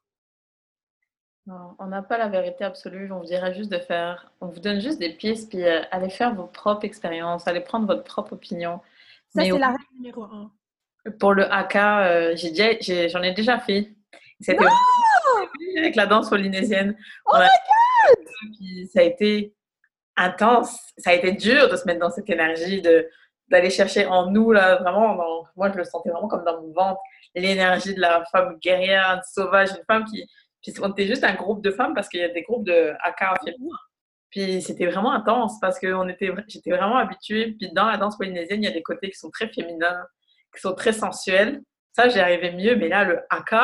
[1.46, 3.11] Non, on n'a pas la vérité absolue.
[3.11, 6.11] On vous dirait juste de faire, on vous donne juste des pistes, puis euh, allez
[6.11, 8.81] faire vos propres expériences, allez prendre votre propre opinion.
[9.35, 10.53] Ça, c'est la règle numéro un.
[11.18, 12.37] Pour le AK, euh,
[13.09, 13.94] j'en ai, déjà fait.
[14.40, 14.66] C'était
[15.79, 16.96] avec la danse polynésienne.
[17.24, 19.55] Oh On a- my Puis ça a été
[20.16, 23.09] intense, ça a été dur de se mettre dans cette énergie, de
[23.50, 26.72] d'aller chercher en nous, là, vraiment, dans- moi je le sentais vraiment comme dans mon
[26.72, 27.00] ventre,
[27.34, 30.26] l'énergie de la femme guerrière, sauvage, une femme qui,
[30.62, 32.92] puis on était juste un groupe de femmes parce qu'il y a des groupes de
[33.02, 33.76] AK féminins.
[34.30, 37.52] Puis c'était vraiment intense parce que on était, j'étais vraiment habituée.
[37.58, 40.04] Puis dans la danse polynésienne, il y a des côtés qui sont très féminins,
[40.54, 41.62] qui sont très sensuels.
[41.92, 42.76] Ça, j'y arrivais mieux.
[42.76, 43.54] Mais là, le AK,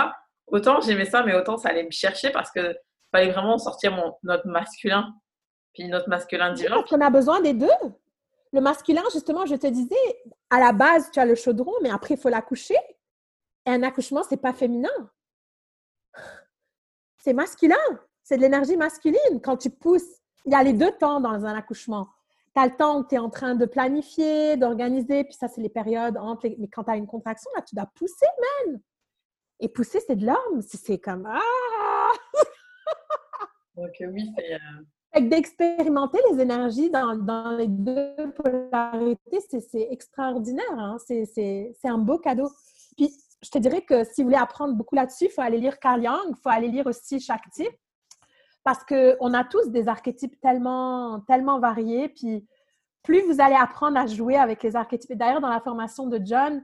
[0.47, 2.75] autant j'aimais ça, mais autant ça allait me chercher parce que
[3.12, 5.12] fallait vraiment sortir mon, notre masculin.
[5.75, 6.77] Puis notre masculin divin.
[6.77, 7.66] Parce qu'on a besoin des deux.
[8.55, 9.97] Le masculin, justement, je te disais,
[10.49, 12.77] à la base, tu as le chaudron, mais après, il faut l'accoucher.
[13.67, 14.88] Et un accouchement, c'est pas féminin.
[17.19, 17.77] C'est masculin.
[18.23, 19.40] C'est de l'énergie masculine.
[19.43, 22.09] Quand tu pousses, il y a les deux temps dans un accouchement.
[22.55, 25.61] Tu as le temps où tu es en train de planifier, d'organiser, puis ça, c'est
[25.61, 28.27] les périodes entre les- Mais quand tu as une contraction, là, tu dois pousser,
[28.69, 28.81] man.
[29.59, 30.62] Et pousser, c'est de l'homme.
[30.62, 32.12] C'est- comme Ah!
[33.77, 34.55] Donc oui, c'est...
[34.55, 34.59] euh,
[35.20, 37.12] d'expérimenter les énergies dans,
[37.57, 40.64] les deux polarités, c'est- extraordinaire.
[40.79, 40.96] Hein?
[41.07, 42.48] C'est- un beau cadeau.
[42.96, 43.11] Puis,
[43.42, 46.03] je te dirais que si vous voulez apprendre beaucoup là-dessus, il faut aller lire Carl
[46.03, 47.18] Jung, il faut aller lire aussi
[47.53, 47.68] type.
[48.62, 52.09] Parce qu'on a tous des archétypes tellement, tellement variés.
[52.09, 52.46] Puis,
[53.03, 55.11] plus vous allez apprendre à jouer avec les archétypes.
[55.11, 56.57] Et D'ailleurs, dans la formation de John,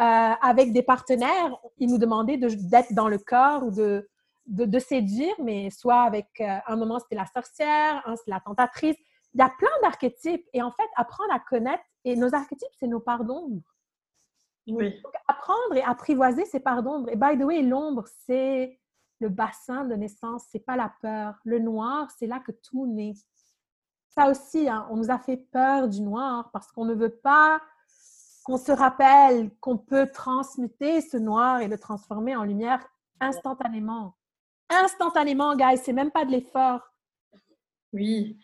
[0.00, 4.08] euh, avec des partenaires, il nous demandait de- d'être dans le corps ou de,
[4.50, 8.40] de, de séduire, mais soit avec euh, un moment c'était la sorcière, un c'est la
[8.40, 8.96] tentatrice.
[9.32, 12.88] Il y a plein d'archétypes et en fait, apprendre à connaître, et nos archétypes, c'est
[12.88, 13.62] nos parts d'ombre.
[14.66, 17.08] Oui, Donc, apprendre et apprivoiser ces parts d'ombre.
[17.10, 18.78] Et by the way, l'ombre, c'est
[19.20, 21.34] le bassin de naissance, c'est pas la peur.
[21.44, 23.14] Le noir, c'est là que tout naît.
[24.08, 27.60] Ça aussi, hein, on nous a fait peur du noir parce qu'on ne veut pas
[28.44, 32.84] qu'on se rappelle qu'on peut transmuter ce noir et le transformer en lumière
[33.20, 34.14] instantanément.
[34.70, 36.80] Instantanément, guys, c'est même pas de l'effort.
[37.92, 38.38] oui.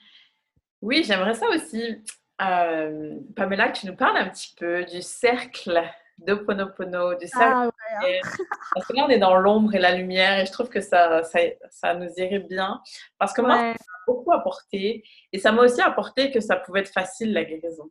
[0.82, 2.02] Oui, j'aimerais ça aussi.
[2.42, 5.82] Euh, Pamela, que tu nous parles un petit peu du cercle
[6.18, 7.70] d'Oponopono, du cercle Ah,
[8.02, 8.28] ouais, hein.
[8.74, 11.22] Parce que là, on est dans l'ombre et la lumière et je trouve que ça,
[11.24, 12.82] ça, ça nous irait bien.
[13.18, 16.80] Parce que moi, ça m'a beaucoup apporté et ça m'a aussi apporté que ça pouvait
[16.80, 17.90] être facile, la guérison.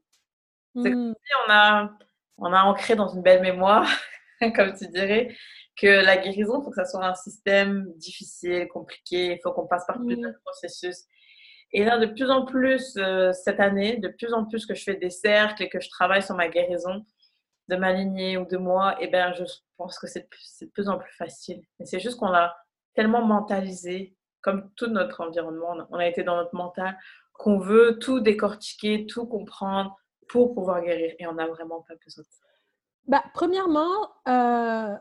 [0.75, 1.11] C'est Hmm.
[1.11, 1.89] Et on a,
[2.37, 3.87] on a ancré dans une belle mémoire,
[4.55, 5.35] comme tu dirais,
[5.75, 9.67] que la guérison, il faut que ça soit un système difficile, compliqué, il faut qu'on
[9.67, 11.03] passe par plusieurs processus.
[11.73, 14.83] Et là, de plus en plus, euh, cette année, de plus en plus que je
[14.83, 17.05] fais des cercles et que je travaille sur ma guérison
[17.67, 19.43] de ma lignée ou de moi, eh ben, je
[19.75, 20.29] pense que c'est
[20.61, 21.61] de plus- en plus facile.
[21.79, 22.55] Mais c'est juste qu'on l'a
[22.93, 26.95] tellement mentalisé, comme tout notre environnement, on a- on a été dans notre mental,
[27.33, 29.95] qu'on veut tout décortiquer, tout comprendre
[30.29, 31.13] pour pouvoir guérir.
[31.19, 32.45] Et on n'a vraiment pas besoin de ça.
[33.07, 34.95] Bah, premièrement, euh,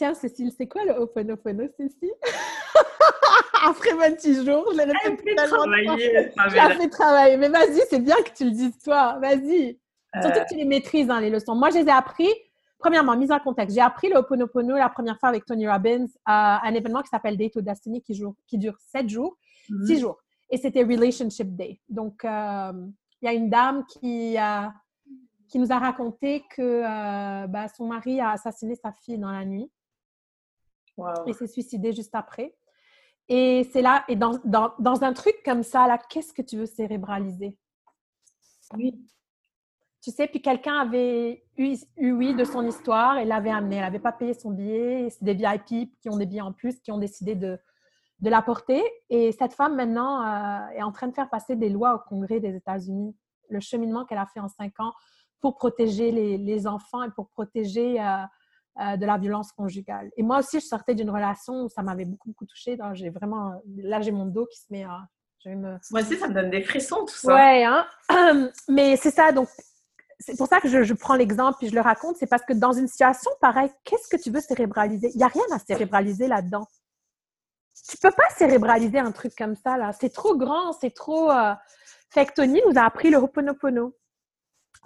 [0.00, 2.10] tiens, Cécile, c'est quoi le Ho'oponopono, Cécile?
[3.66, 5.64] Après 28 jours, je l'ai répété tellement
[6.48, 7.36] Je la fais travailler.
[7.36, 9.18] Mais vas-y, c'est bien que tu le dises toi.
[9.20, 9.78] Vas-y.
[10.22, 11.54] Surtout Euh, que tu les maîtrises, hein, les leçons.
[11.54, 12.28] Moi, je les ai appris.
[12.78, 13.74] Premièrement, mise en contexte.
[13.74, 17.36] J'ai appris le Ho'oponopono la première fois avec Tony Robbins à un événement qui s'appelle
[17.36, 19.36] Date to Destiny qui, joue- qui dure 7 jours.
[19.86, 20.16] 6 jours.
[20.48, 21.78] Et c'était Relationship Day.
[21.90, 22.72] Donc, euh,
[23.20, 24.72] il y a une dame qui, a-
[25.48, 29.44] qui nous a raconté que euh, bah, son mari a assassiné sa fille dans la
[29.44, 29.70] nuit
[31.00, 31.26] Wow.
[31.26, 32.54] et s'est suicidé juste après.
[33.28, 36.56] Et c'est là, et dans, dans, dans un truc comme ça, là, qu'est-ce que tu
[36.56, 37.56] veux cérébraliser?
[38.74, 38.92] Oui.
[40.02, 43.76] Tu sais, puis quelqu'un avait eu, eu oui de son histoire et l'avait amené.
[43.76, 45.06] Elle n'avait pas payé son billet.
[45.06, 47.58] et C'est des VIP qui ont des billets en plus qui ont décidé de,
[48.20, 48.82] de l'apporter.
[49.10, 52.40] Et cette femme, maintenant, euh, est en train de faire passer des lois au Congrès
[52.40, 53.14] des États-Unis.
[53.50, 54.92] Le cheminement qu'elle a fait en cinq ans
[55.40, 58.24] pour protéger les, les enfants et pour protéger euh,
[58.80, 60.10] euh, de la violence conjugale.
[60.16, 62.76] Et moi aussi, je sortais d'une relation où ça m'avait beaucoup, beaucoup touchée.
[62.76, 65.00] Donc, J'ai vraiment, là, j'ai mon dos qui se met à...
[65.44, 67.34] Je me, Moi aussi, ça me donne des frissons, tout ça.
[67.34, 67.86] Ouais, hein?
[68.68, 69.32] mais c'est ça.
[69.32, 69.48] Donc,
[70.18, 72.16] c'est pour ça que je, je prends l'exemple et je le raconte.
[72.18, 75.10] C'est parce que dans une situation pareille, qu'est-ce que tu veux cérébraliser?
[75.14, 76.66] Il n'y a rien à cérébraliser là-dedans.
[77.88, 79.92] Tu peux pas cérébraliser un truc comme ça, là.
[79.98, 81.30] C'est trop grand, c'est trop.
[81.30, 81.54] euh,
[82.10, 83.96] Fait que Tony nous a appris le Ho'oponopono.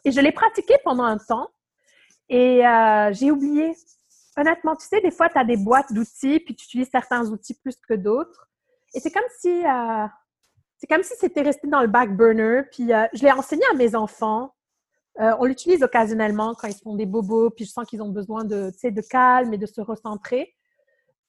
[0.05, 1.49] Et je l'ai pratiqué pendant un temps
[2.29, 3.77] et euh, j'ai oublié.
[4.37, 7.55] Honnêtement, tu sais, des fois, tu as des boîtes d'outils puis tu utilises certains outils
[7.55, 8.49] plus que d'autres.
[8.95, 9.65] Et c'est comme si.
[9.67, 10.07] euh,
[10.79, 12.63] c'est comme si c'était resté dans le back burner.
[12.73, 14.55] Puis euh, je l'ai enseigné à mes enfants.
[15.17, 18.73] On l'utilise occasionnellement quand ils font des bobos, puis je sens qu'ils ont besoin de,
[18.83, 20.53] de calme et de se recentrer.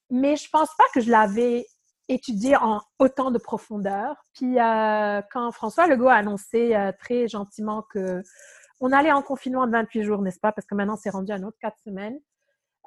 [0.10, 1.68] Mais je pense pas que je l'avais
[2.10, 4.16] étudié en autant de profondeur.
[4.34, 8.24] Puis quand François Legault a annoncé très gentiment que
[8.80, 10.52] on allait en confinement de 28 jours, n'est-ce pas?
[10.52, 12.20] Parce que maintenant, c'est rendu à autre 4 semaines.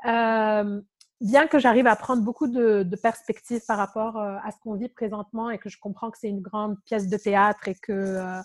[0.07, 0.81] Euh,
[1.21, 4.75] bien que j'arrive à prendre beaucoup de, de perspectives par rapport euh, à ce qu'on
[4.75, 7.93] vit présentement et que je comprends que c'est une grande pièce de théâtre et que
[7.93, 8.41] euh,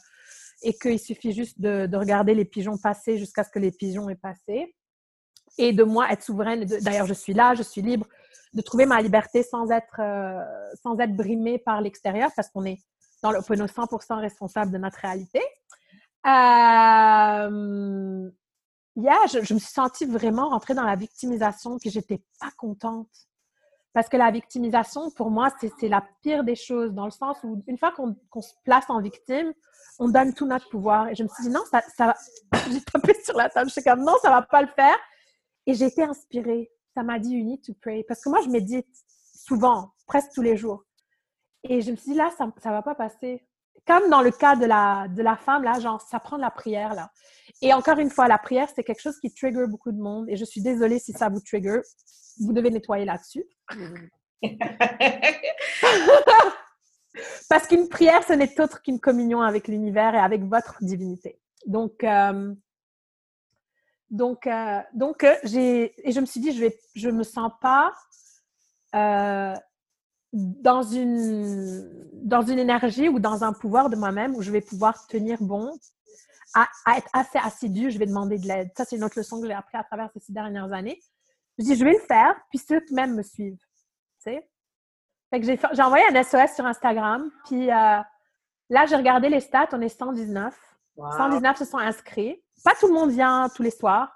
[0.66, 4.10] et qu'il suffit juste de, de, regarder les pigeons passer jusqu'à ce que les pigeons
[4.10, 4.74] aient passé
[5.58, 6.64] et de moi être souveraine.
[6.64, 8.08] D'ailleurs, je suis là, je suis libre
[8.54, 10.42] de trouver ma liberté sans être euh,
[10.82, 12.80] sans être brimée par l'extérieur parce qu'on est
[13.22, 15.42] dans le 100% responsable de notre réalité.
[16.26, 16.30] Euh,
[18.96, 23.10] yeah, je, je, me suis sentie vraiment rentrer dans la victimisation, que j'étais pas contente.
[23.94, 27.64] Parce que la victimisation, pour moi, c'est la pire des choses, dans le sens où
[27.68, 29.54] une fois qu'on qu se place en victime,
[30.00, 31.10] on donne tout notre pouvoir.
[31.10, 32.16] Et je me suis dit, non, ça, ça
[32.72, 34.98] j'ai tapé sur la table, je suis comme, non, ça va pas le faire.
[35.68, 36.72] Et j'ai été inspirée.
[36.96, 38.04] Ça m'a dit, you need to pray.
[38.04, 38.88] Parce que moi, je médite
[39.36, 40.84] souvent, presque tous les jours.
[41.64, 43.46] Et je me suis dit, là, ça ne va pas passer
[43.86, 46.52] comme dans le cas de la, de la femme, là, genre, ça prend de la
[46.52, 47.12] prière, là.
[47.62, 50.30] Et encore une fois, la prière, c'est quelque chose qui trigger beaucoup de monde.
[50.30, 51.80] Et je suis désolée si ça vous trigger.
[52.40, 53.46] Vous devez nettoyer là-dessus.
[57.50, 61.40] Parce qu'une prière, ce n'est autre qu'une communion avec l'univers et avec votre divinité.
[61.66, 62.54] Donc, euh,
[64.10, 67.52] donc, euh, donc euh, j'ai et je me suis dit, je vais, je me sens
[67.62, 67.94] pas
[70.34, 71.88] dans une,
[72.24, 75.72] dans une énergie ou dans un pouvoir de moi-même où je vais pouvoir tenir bon,
[76.56, 78.72] à, à être assez assidu, je vais demander de l'aide.
[78.76, 81.00] Ça, c'est une autre leçon que j'ai appris à travers ces six dernières années.
[81.60, 83.58] Je dis, je vais le faire, puis ceux qui même me suivent.
[83.58, 84.50] Tu sais?
[85.30, 88.00] Fait que j'ai, j'ai envoyé un SOS sur Instagram, puis euh,
[88.70, 90.56] là, j'ai regardé les stats, on est 119.
[90.96, 91.12] Wow.
[91.12, 92.44] 119 se sont inscrits.
[92.64, 94.12] Pas tout le monde vient tous les soirs.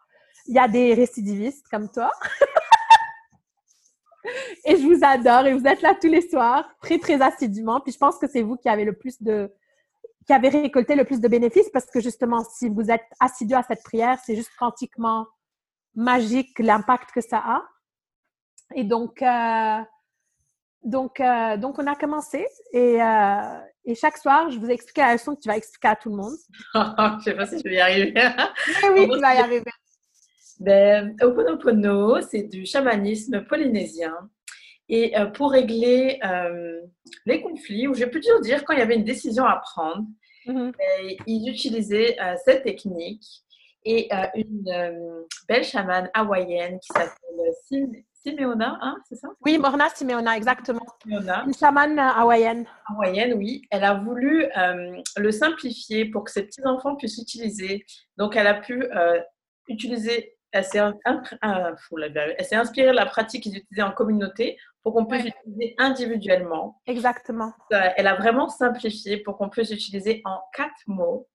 [0.48, 2.12] Il y a des récidivistes comme toi.
[4.66, 7.80] et je vous adore et vous êtes là tous les soirs, très, très assidûment.
[7.82, 9.52] Puis je pense que c'est vous qui avez le plus de,
[10.28, 13.64] qui avez récolté le plus de bénéfices parce que justement, si vous êtes assidu à
[13.64, 15.26] cette prière, c'est juste quantiquement
[15.96, 17.64] magique l'impact que ça a.
[18.76, 19.80] Et donc, euh,
[20.84, 25.02] donc, euh, donc, on a commencé et, euh, et, chaque soir, je vous ai expliqué
[25.02, 26.36] la leçon que tu vas expliquer à tout le monde.
[26.74, 26.80] je
[27.16, 28.14] ne sais pas si je vais y arriver.
[28.14, 29.72] Mais oui, tu vas y arriver.
[30.60, 34.16] Ben, Oponopono, c'est du chamanisme polynésien.
[34.90, 36.82] Et euh, pour régler euh,
[37.26, 40.06] les conflits, ou je peux toujours dire quand il y avait une décision à prendre,
[40.46, 40.72] -hmm.
[40.72, 43.26] ben, ils utilisaient euh, cette technique.
[43.86, 49.30] Et euh, une belle chamane hawaïenne qui s'appelle Sim Simeona, hein, c'est ça?
[49.46, 50.86] Oui, Morna Simeona, exactement.
[51.04, 51.46] Simeona.
[51.46, 52.66] Une chamane hawaïenne.
[52.90, 53.62] Hawaïenne, oui.
[53.72, 54.46] Elle a voulu
[55.26, 57.86] le simplifier pour que ses petits-enfants puissent l'utiliser.
[58.18, 58.76] Donc, elle a pu
[59.70, 60.80] utiliser elle s'est
[62.56, 66.82] inspirée de la pratique qu'ils utilisaient en communauté pour qu'on puisse l'utiliser individuellement.
[66.88, 67.54] Exactement.
[67.70, 71.28] Elle a vraiment simplifié pour qu'on puisse l'utiliser en quatre mots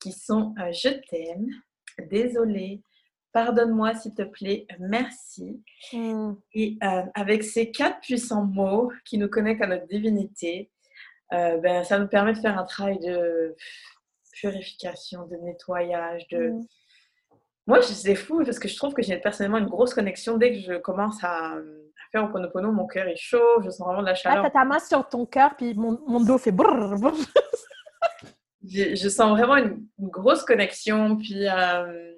[0.00, 1.46] qui sont euh, je t'aime,
[2.10, 2.82] désolé,
[3.32, 5.62] pardonne-moi s'il te plaît, merci.
[5.92, 6.32] Mm.
[6.54, 10.70] Et euh, avec ces quatre puissants mots qui nous connectent à notre divinité,
[11.32, 13.54] euh, ben, ça nous permet de faire un travail de
[14.32, 16.50] purification, de nettoyage, de.
[16.50, 16.66] Mm
[17.70, 20.36] moi, c'est fou parce que je trouve que j'ai personnellement une grosse connexion.
[20.36, 21.54] Dès que je commence à,
[22.10, 24.44] faire Oponopono, mon cœur est chaud, je sens vraiment de la chaleur.
[24.44, 27.14] Ah, t'as ta main sur ton cœur, puis mon, mon, dos fait brrr, brrr.
[28.68, 32.12] je, je, sens vraiment une, une grosse connexion, puis, euh,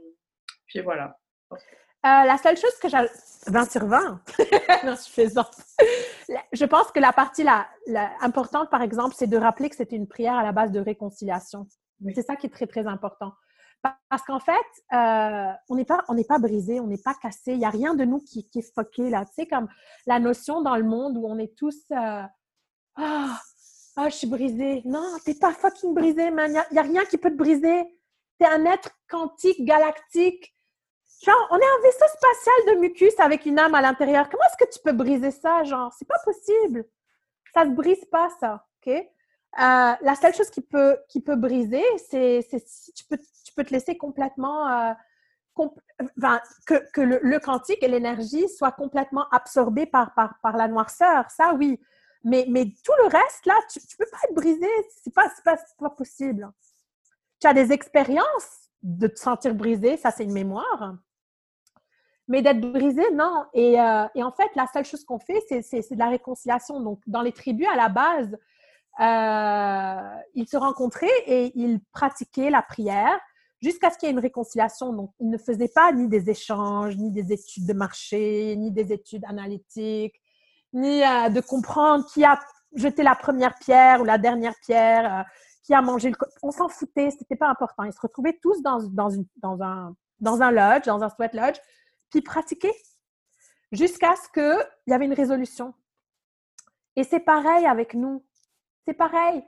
[0.67, 1.19] puis voilà.
[1.53, 2.99] Euh, la seule chose que j'ai...
[3.47, 4.21] 20 sur 20?
[4.85, 6.37] non, je.
[6.53, 9.93] Je pense que la partie la, la importante, par exemple, c'est de rappeler que c'est
[9.93, 11.67] une prière à la base de réconciliation.
[12.01, 12.12] Oui.
[12.15, 13.33] C'est ça qui est très, très important.
[13.83, 14.55] Parce qu'en fait,
[14.92, 17.53] euh, on n'est pas, on n'est pas brisé, on n'est pas cassé.
[17.53, 19.25] Il n'y a rien de nous qui, qui est foqué là.
[19.25, 19.68] Tu sais, comme
[20.07, 22.23] la notion dans le monde où on est tous euh,
[22.97, 23.40] ah,
[23.97, 24.83] oh, je suis brisé.
[24.85, 26.51] Non, t'es pas fucking brisé, man.
[26.71, 27.85] Il n'y a, rien qui peut te briser.
[28.38, 30.55] Tu es un être quantique, galactique.
[31.23, 34.29] Genre, on est un vaisseau spatial de mucus avec une âme à l'intérieur.
[34.29, 35.62] Comment est-ce que tu peux briser ça?
[35.64, 36.85] Genre, c'est pas possible.
[37.55, 38.66] Ça se brise pas, ça.
[38.85, 38.92] OK?
[38.92, 39.05] Euh,
[40.01, 43.18] la seule chose qui peut, qui peut briser, c'est si tu peux,
[43.53, 44.93] tu peux te laisser complètement, euh,
[45.55, 51.31] que, le, le, quantique et l'énergie soient complètement absorbés par, par, la noirceur.
[51.31, 51.79] Ça, oui.
[52.25, 54.68] Mais, mais tout le reste, là, tu ne peux pas être brisé.
[55.03, 56.51] C'est pas, pas, pas possible.
[57.41, 60.97] Tu as des expériences de te sentir brisé, ça, c'est une mémoire.
[62.29, 63.45] Mais d'être brisé, non.
[63.53, 66.81] Et, euh, et, en fait, la seule chose qu'on fait, c'est de la réconciliation.
[66.81, 68.39] Donc, dans les tribus, à la base,
[69.01, 73.20] euh, ils se rencontraient et ils pratiquaient la prière
[73.63, 74.93] jusqu'à ce qu'il y ait une réconciliation.
[74.93, 78.93] Donc, ils ne faisaient pas ni des échanges, ni des études de marché, ni des
[78.93, 80.21] études analytiques,
[80.73, 82.39] ni euh, de comprendre qui a
[82.75, 85.23] jeté la première pierre ou la dernière pierre, euh,
[85.63, 86.17] qui a mangé le...
[86.43, 87.85] On s'en foutait, c'était pas important.
[87.85, 89.11] Ils se retrouvaient tous dans, dans,
[89.63, 91.59] un, dans un lodge, dans un sweat lodge,
[92.11, 92.75] puis pratiquaient.
[93.73, 95.75] jusqu'à ce qu'il y avait une résolution.
[96.97, 98.25] Et c'est pareil avec nous.
[98.85, 99.43] C'est pareil.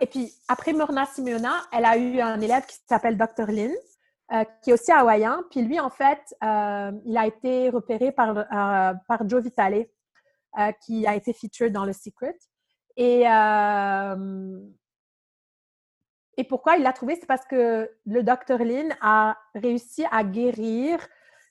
[0.00, 3.46] Et puis, après Myrna Simeona, elle a eu un élève qui s'appelle Dr.
[3.48, 3.72] Lynn,
[4.32, 5.44] euh, qui est aussi hawaïen.
[5.50, 8.94] Puis lui, en fait, euh, il a été repéré par, euh,
[9.26, 9.86] Joe Vitale,
[10.84, 12.36] qui a été featured dans Le Secret.
[12.96, 13.20] Et,
[16.36, 17.14] et pourquoi il l'a trouvé?
[17.14, 18.64] C'est parce que le Dr.
[18.64, 20.98] Lynn a réussi à guérir,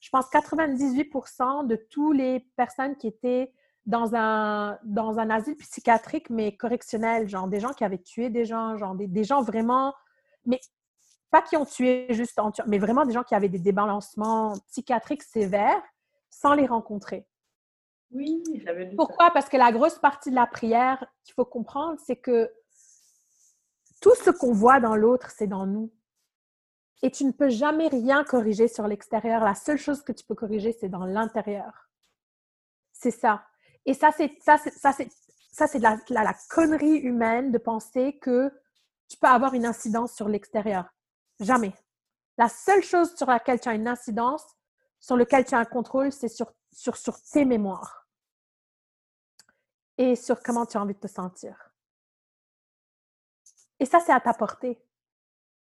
[0.02, 3.54] je pense, 98% de toutes les personnes qui étaient
[3.88, 8.46] dans un, dans un asile psychiatrique, mais correctionnel, genre des gens qui avaient tué des
[8.46, 9.96] gens, genre des, des gens vraiment,
[10.46, 10.60] mais
[11.32, 15.24] pas qui ont tué juste en mais vraiment des gens qui avaient des débalancements psychiatriques
[15.24, 15.82] sévères
[16.30, 17.26] sans les rencontrer.
[18.12, 19.32] Oui, j'avais lu Pourquoi?
[19.32, 22.52] Parce que la grosse partie de la prière qu'il faut comprendre, c'est que
[24.02, 25.92] tout ce qu'on voit dans l'autre, c'est dans nous.
[27.04, 29.44] Et tu ne peux jamais rien corriger sur l'extérieur.
[29.44, 31.90] La seule chose que tu peux corriger, c'est dans l'intérieur.
[32.92, 33.46] C'est ça.
[33.88, 38.52] Et ça, c'est c'est la, la, connerie humaine de penser que
[39.08, 40.86] tu peux avoir une incidence sur l'extérieur.
[41.40, 41.74] Jamais.
[42.38, 44.44] La seule chose sur laquelle tu as une incidence,
[45.00, 48.08] sur laquelle tu as un contrôle, c'est sur, sur, sur tes mémoires
[49.98, 51.72] et sur comment tu as envie de te sentir.
[53.80, 54.80] Et ça, c'est à ta portée.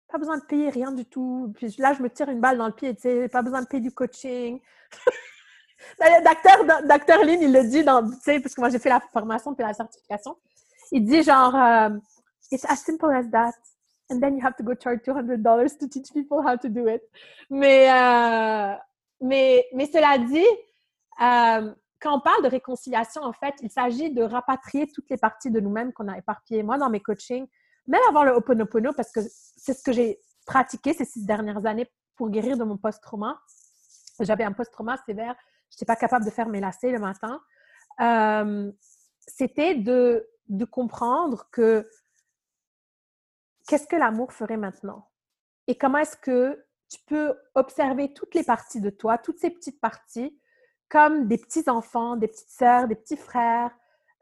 [0.08, 1.54] Pas besoin de payer rien du tout.
[1.56, 3.68] Puis là, je me tire une balle dans le pied, tu sais, pas besoin de
[3.68, 4.60] payer du coaching.
[6.00, 9.00] Docteur, docteur Lynn, il le dit dans, tu sais, parce que moi, j'ai fait la
[9.00, 10.36] formation puis la certification.
[10.92, 11.90] Il dit genre, euh,
[12.52, 13.54] it's as simple as that.
[14.10, 17.02] And then you have to go charge $200 to teach people how to do it.
[17.50, 18.76] Mais, euh,
[19.22, 20.46] mais, mais cela dit,
[21.22, 25.50] euh, quand on parle de réconciliation, en fait, il s'agit de rapatrier toutes les parties
[25.50, 26.62] de nous-mêmes qu'on a éparpillées.
[26.62, 27.48] Moi, dans mes coachings,
[27.88, 29.22] même avant le Ho'oponopono, parce que
[29.58, 33.40] c'est ce que j'ai pratiqué ces six dernières années pour guérir de mon post-trauma.
[34.20, 35.36] J'avais un post-trauma sévère.
[35.76, 37.42] Je n'étais pas capable de faire mes lacets le matin.
[38.00, 38.72] Euh,
[39.20, 41.90] C'était de, de comprendre que
[43.68, 45.10] qu'est-ce que l'amour ferait maintenant?
[45.68, 49.82] Et comment est-ce que tu peux observer toutes les parties de toi, toutes ces petites
[49.82, 50.40] parties,
[50.88, 53.72] comme des petits-enfants, des petites sœurs, des petits frères,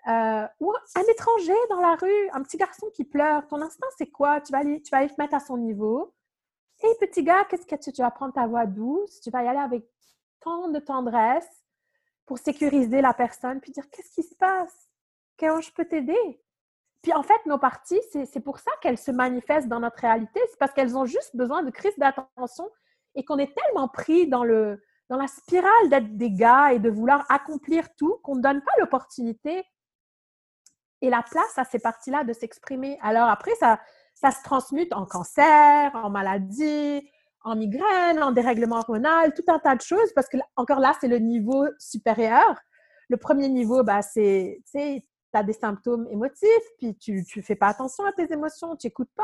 [0.08, 3.46] euh, ou un étranger dans la rue, un petit garçon qui pleure.
[3.48, 4.42] Ton instinct, c'est quoi?
[4.42, 6.14] Tu vas, aller, tu vas te mettre à son niveau.
[6.82, 9.20] Hé, petit gars, qu'est-ce que tu, tu vas prendre ta voix douce?
[9.22, 9.86] Tu vas y aller avec
[10.44, 11.64] tant de tendresse
[12.26, 14.90] pour sécuriser la personne, puis dire qu'est-ce qui se passe?
[15.40, 16.42] Comment je peux t'aider?
[17.02, 20.40] Puis en fait, nos parties, c'est pour ça qu'elles se manifestent dans notre réalité.
[20.50, 22.70] C'est parce qu'elles ont juste besoin de crise d'attention
[23.16, 26.90] et qu'on est tellement pris dans, le, dans la spirale d'être des gars et de
[26.90, 29.66] vouloir accomplir tout qu'on ne donne pas l'opportunité
[31.02, 32.98] et la place à ces parties-là de s'exprimer.
[33.02, 33.82] Alors après, ça,
[34.14, 37.06] ça se transmute en cancer, en maladie,
[37.44, 41.08] en migraine, en dérèglement hormonal, tout un tas de choses, parce que encore là, c'est
[41.08, 42.60] le niveau supérieur.
[43.10, 45.02] Le premier niveau, bah, c'est, tu
[45.34, 49.12] as des symptômes émotifs, puis tu ne fais pas attention à tes émotions, tu n'écoutes
[49.16, 49.24] pas.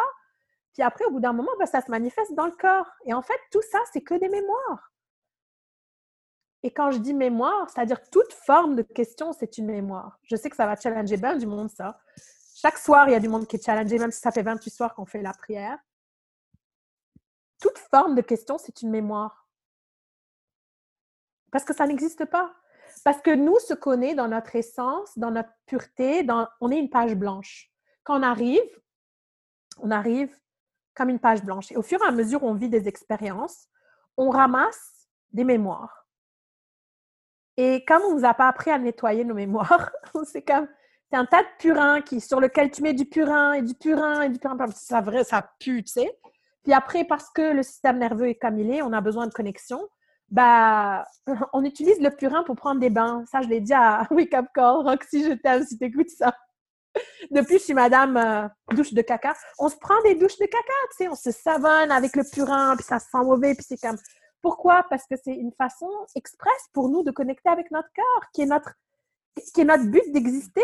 [0.73, 2.89] Puis après, au bout d'un moment, bah, ça se manifeste dans le corps.
[3.05, 4.91] Et en fait, tout ça, c'est que des mémoires.
[6.61, 10.19] Et quand je dis mémoire, c'est-à-dire toute forme de question, c'est une mémoire.
[10.23, 11.99] Je sais que ça va challenger bien du monde, ça.
[12.55, 14.69] Chaque soir, il y a du monde qui est challengé, même si ça fait 28
[14.69, 15.77] soirs qu'on fait la prière.
[17.59, 19.47] Toute forme de question, c'est une mémoire.
[21.51, 22.53] Parce que ça n'existe pas.
[23.03, 26.25] Parce que nous, ce qu'on est dans notre essence, dans notre pureté,
[26.61, 27.71] on est une page blanche.
[28.03, 28.81] Quand on arrive,
[29.77, 30.35] on arrive
[30.95, 31.71] comme une page blanche.
[31.71, 33.67] Et au fur et à mesure on vit des expériences,
[34.17, 36.07] on ramasse des mémoires.
[37.55, 39.91] Et comme on ne nous a pas appris à nettoyer nos mémoires,
[40.25, 40.67] c'est comme
[41.11, 44.21] c'est un tas de purin qui, sur lequel tu mets du purin et du purin
[44.21, 44.55] et du purin.
[44.75, 46.19] Ça, vrai, ça pue, tu sais.
[46.63, 49.87] Puis après, parce que le système nerveux est est, on a besoin de connexion.
[50.29, 51.05] Bah,
[51.53, 53.23] on utilise le purin pour prendre des bains.
[53.31, 54.87] Ça, je l'ai dit à Wake Up Call.
[54.87, 56.35] Roxy, je t'aime si t'écoutes ça.
[57.31, 59.33] Depuis, je suis madame euh, douche de caca.
[59.57, 61.07] On se prend des douches de caca, tu sais.
[61.07, 63.97] On se savonne avec le purin, puis ça sent mauvais, puis c'est comme
[64.41, 64.85] pourquoi?
[64.89, 68.45] Parce que c'est une façon expresse pour nous de connecter avec notre cœur, qui est
[68.45, 68.73] notre,
[69.53, 70.61] qui est notre but d'exister.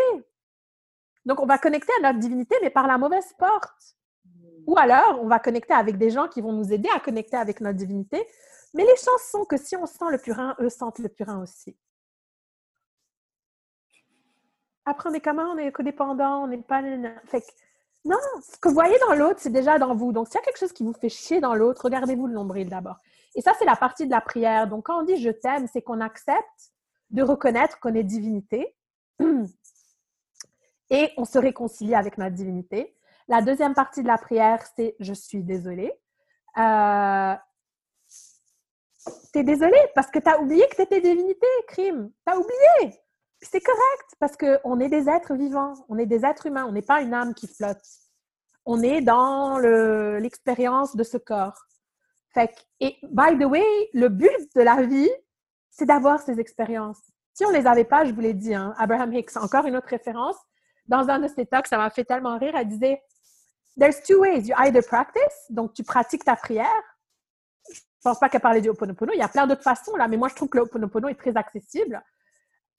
[1.24, 3.96] Donc, on va connecter à notre divinité, mais par la mauvaise porte.
[4.66, 7.60] Ou alors, on va connecter avec des gens qui vont nous aider à connecter avec
[7.60, 8.26] notre divinité.
[8.74, 11.76] Mais les chances sont que si on sent le purin, eux sentent le purin aussi.
[14.84, 15.50] Après, on est comment?
[15.52, 16.82] On est codépendant, on n'est pas...
[16.82, 20.12] Non, ce que vous voyez dans l'autre, c'est déjà dans vous.
[20.12, 22.68] Donc, s'il y a quelque chose qui vous fait chier dans l'autre, regardez-vous le nombril
[22.68, 22.96] d'abord.
[23.34, 24.68] Et ça, c'est la partie de la prière.
[24.68, 26.72] Donc, quand on dit je t'aime, c'est qu'on accepte
[27.10, 28.76] de reconnaître qu'on est divinité
[30.90, 32.96] et on se réconcilie avec notre divinité.
[33.28, 35.92] La deuxième partie de la prière, c'est je suis désolée.
[36.58, 37.34] Euh,
[39.32, 42.10] t'es désolée parce que tu as oublié que tu étais divinité, crime.
[42.26, 42.98] Tu as oublié.
[43.42, 46.82] C'est correct parce qu'on est des êtres vivants, on est des êtres humains, on n'est
[46.82, 47.84] pas une âme qui flotte.
[48.64, 51.62] On est dans le- l'expérience de ce corps.
[52.80, 53.64] Et by the way,
[53.94, 55.10] le but de la vie,
[55.70, 57.00] c'est d'avoir ces expériences.
[57.32, 59.88] Si on les avait pas, je vous l'ai dit, hein, Abraham Hicks, encore une autre
[59.88, 60.36] référence,
[60.86, 63.02] dans un de ses talks, ça m'a fait tellement rire, elle disait
[63.78, 64.48] There's two ways.
[64.48, 66.82] You either practice, donc tu pratiques ta prière.
[67.70, 69.12] Je pense pas qu'elle parlait du Ho'oponopono.
[69.12, 71.14] Il y a plein d'autres façons, là, mais moi, je trouve que le Ho'oponopono est
[71.14, 72.02] très accessible.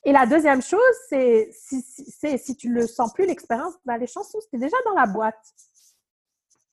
[0.03, 0.79] Et la deuxième chose,
[1.09, 4.93] c'est si, si, si tu le sens plus, l'expérience, ben, les chansons, c'était déjà dans
[4.93, 5.35] la boîte.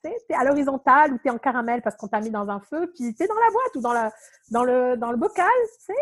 [0.05, 2.61] Tu es à l'horizontale ou tu es en caramel parce qu'on t'a mis dans un
[2.61, 5.49] feu, puis tu es dans la boîte ou dans, le, bocal,
[5.85, 5.93] tu.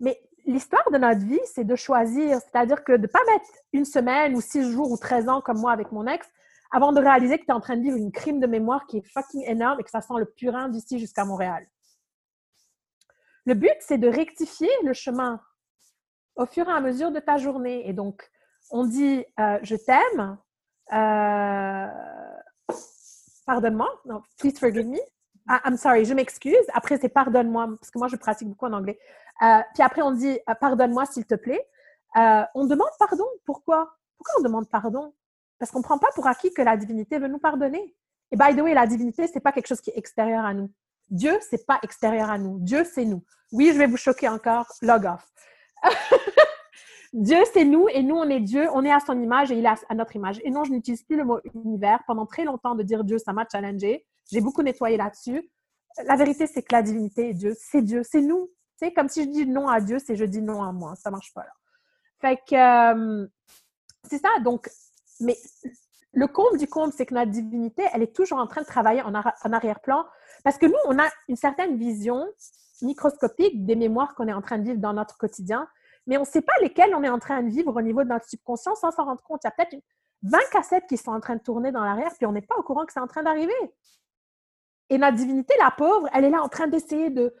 [0.00, 2.38] Mais l'histoire de notre vie, c'est de choisir.
[2.40, 5.58] C'est-à-dire que de ne pas mettre une semaine ou six jours ou 13 ans comme
[5.58, 6.24] moi avec mon ex
[6.70, 8.98] avant de réaliser que tu es en train de vivre une crime de mémoire qui
[8.98, 11.66] est fucking énorme et que ça sent le purin d'ici jusqu'à Montréal.
[13.46, 15.40] Le but, c'est de rectifier le chemin
[16.36, 17.88] au fur et à mesure de ta journée.
[17.88, 18.30] Et donc,
[18.70, 20.36] on dit euh, je t'aime,
[20.92, 21.86] euh,
[23.46, 24.98] pardonne-moi, non, please forgive me.
[25.48, 26.66] Ah, I'm sorry, je m'excuse.
[26.74, 28.98] Après, c'est pardonne-moi, parce que moi, je pratique beaucoup en anglais.
[29.42, 31.66] Euh, puis après, on dit pardonne-moi, s'il te plaît.
[32.14, 33.24] On demande pardon.
[33.46, 33.96] Pourquoi?
[34.18, 35.14] Pourquoi on demande pardon?
[35.58, 37.94] Parce qu'on ne prend pas pour acquis que la divinité veut nous pardonner.
[38.30, 40.70] Et by the way, la divinité, c'est pas quelque chose qui est extérieur à nous.
[41.10, 42.58] Dieu, c'est pas extérieur à nous.
[42.60, 43.24] Dieu, c'est nous.
[43.52, 44.66] Oui, je vais vous choquer encore.
[44.82, 45.26] Log off.
[47.14, 48.68] Dieu, c'est nous et nous, on est Dieu.
[48.74, 50.40] On est à son image et il est à notre image.
[50.44, 52.00] Et non, je n'utilise plus le mot univers.
[52.06, 54.04] Pendant très longtemps, de dire Dieu, ça m'a challengé.
[54.30, 55.50] J'ai beaucoup nettoyé là-dessus.
[56.04, 57.54] La vérité, c'est que la divinité est Dieu.
[57.58, 58.02] C'est Dieu.
[58.04, 58.50] C'est nous.
[58.76, 60.94] C'est comme si je dis non à Dieu, c'est je dis non à moi.
[60.96, 61.52] Ça marche pas là.
[62.20, 63.26] Fait que euh,
[64.08, 64.28] c'est ça.
[64.44, 64.68] Donc,
[65.20, 65.36] mais
[66.12, 69.02] le comble du comble, c'est que notre divinité, elle est toujours en train de travailler
[69.02, 70.06] en, ar en arrière-plan
[70.44, 72.26] parce que nous, on a une certaine vision
[72.82, 75.68] microscopique des mémoires qu'on est en train de vivre dans notre quotidien,
[76.06, 78.08] mais on ne sait pas lesquelles on est en train de vivre au niveau de
[78.08, 79.40] notre subconscient sans s'en rendre compte.
[79.44, 79.82] Il y a peut-être
[80.22, 82.62] 20 cassettes qui sont en train de tourner dans l'arrière, puis on n'est pas au
[82.62, 83.52] courant que c'est en train d'arriver.
[84.90, 87.34] Et notre divinité, la pauvre, elle est là en train d'essayer de,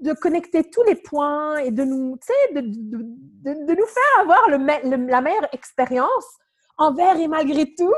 [0.00, 2.18] de connecter tous les points et de nous,
[2.54, 6.26] de, de, de, nous faire avoir la meilleure expérience
[6.80, 7.94] envers et malgré tout.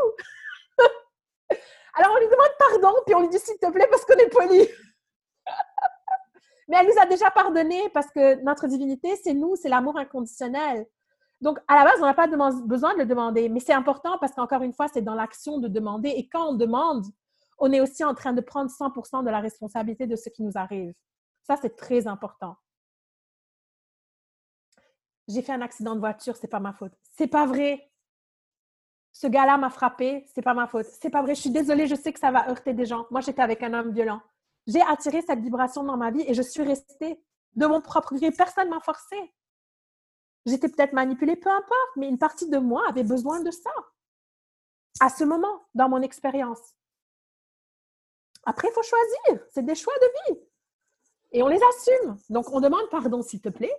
[1.95, 4.29] Alors on lui demande pardon, puis on lui dit s'il te plaît parce qu'on est
[4.29, 4.69] poli.
[6.69, 10.87] Mais elle nous a déjà pardonné parce que notre divinité, c'est nous, c'est l'amour inconditionnel.
[11.43, 14.33] Donc, à la base, on n'a pas besoin de le demander, mais c'est important parce
[14.33, 16.11] qu'encore une fois, c'est dans l'action de demander.
[16.11, 17.05] Et quand on demande,
[17.59, 20.53] on est aussi en train de prendre 100% de la responsabilité de ce qui nous
[20.55, 20.95] arrive.
[21.43, 22.57] Ça, c'est très important.
[25.29, 26.93] J'ai fait un accident de voiture, c'est pas ma faute.
[27.13, 27.92] C'est pas vrai.
[29.13, 30.87] Ce gars-là m'a frappé, c'est pas ma faute.
[30.87, 31.35] C'est pas vrai.
[31.35, 33.07] Je suis désolée, je sais que ça va heurter des gens.
[33.11, 34.21] Moi, j'étais avec un homme violent.
[34.67, 37.23] J'ai attiré cette vibration dans ma vie et je suis restée
[37.55, 38.31] de mon propre gré.
[38.31, 39.17] Personne m'a forcé.
[40.47, 43.71] J'étais peut-être manipulée, peu importe, mais une partie de moi avait besoin de ça
[45.01, 46.75] à ce moment dans mon expérience.
[48.45, 49.47] Après, il faut choisir.
[49.51, 50.41] C'est des choix de vie.
[51.33, 52.17] Et on les assume.
[52.29, 53.75] Donc, on demande pardon, s'il te plaît.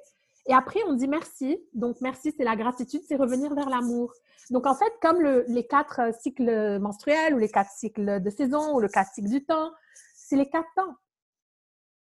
[0.45, 1.57] Et après, on dit merci.
[1.73, 4.13] Donc, merci, c'est la gratitude, c'est revenir vers l'amour.
[4.49, 8.75] Donc, en fait, comme le, les quatre cycles menstruels ou les quatre cycles de saison
[8.75, 9.71] ou le quatre cycles du temps,
[10.15, 10.95] c'est les quatre temps.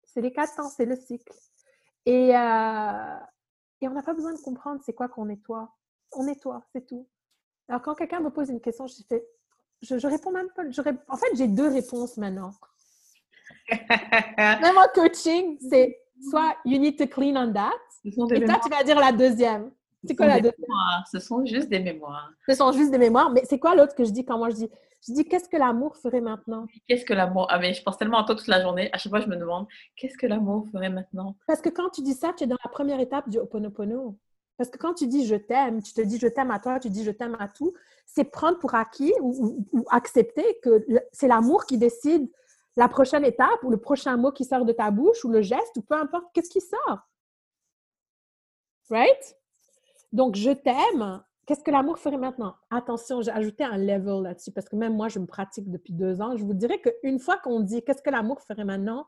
[0.04, 1.34] C'est les quatre temps, c'est le cycle.
[2.06, 3.18] Et, euh,
[3.82, 5.74] et on n'a pas besoin de comprendre c'est quoi qu'on nettoie.
[6.12, 7.08] On nettoie, c'est tout.
[7.68, 9.26] Alors, quand quelqu'un me pose une question, je fais,
[9.82, 10.70] je, je réponds même pas.
[10.70, 12.52] Je, en fait, j'ai deux réponses maintenant.
[13.70, 17.72] même en coaching, c'est soit you need to clean on that.
[18.06, 19.72] Et toi, tu vas dire la deuxième.
[20.08, 20.54] C'est quoi la deuxième?
[20.60, 21.04] Mémoires.
[21.12, 22.32] Ce sont juste des mémoires.
[22.48, 23.32] Ce sont juste des mémoires.
[23.32, 24.70] Mais c'est quoi l'autre que je dis quand moi je dis
[25.08, 26.68] Je dis qu'est-ce que l'amour ferait maintenant?
[26.88, 27.48] Qu'est-ce que l'amour?
[27.50, 28.90] Ah, mais je pense tellement à toi toute la journée.
[28.94, 31.36] À chaque fois, je me demande qu'est-ce que l'amour ferait maintenant?
[31.48, 34.16] Parce que quand tu dis ça, tu es dans la première étape du Ho'oponopono.
[34.58, 36.90] Parce que quand tu dis je t'aime, tu te dis je t'aime à toi, tu
[36.90, 37.74] dis je t'aime à tout,
[38.06, 39.36] c'est prendre pour acquis ou,
[39.74, 42.30] ou, ou accepter que c'est l'amour qui décide
[42.78, 45.76] la prochaine étape ou le prochain mot qui sort de ta bouche ou le geste
[45.76, 47.00] ou peu importe qu'est-ce qui sort?
[48.90, 49.36] Right?
[50.12, 51.24] Donc, je t'aime.
[51.46, 52.56] Qu'est-ce que l'amour ferait maintenant?
[52.72, 56.22] Attention, j'ai ajouté un level là-dessus parce que même moi, je me pratique depuis deux
[56.22, 56.36] ans.
[56.36, 59.08] Je vous dirais qu'une fois qu'on dit qu'est-ce que l'amour ferait maintenant,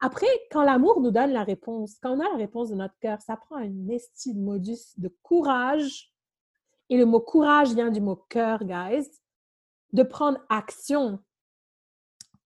[0.00, 3.22] après, quand l'amour nous donne la réponse, quand on a la réponse de notre cœur,
[3.22, 6.12] ça prend un esti de modus de courage.
[6.90, 9.08] Et le mot courage vient du mot cœur, guys.
[9.94, 11.20] De prendre action.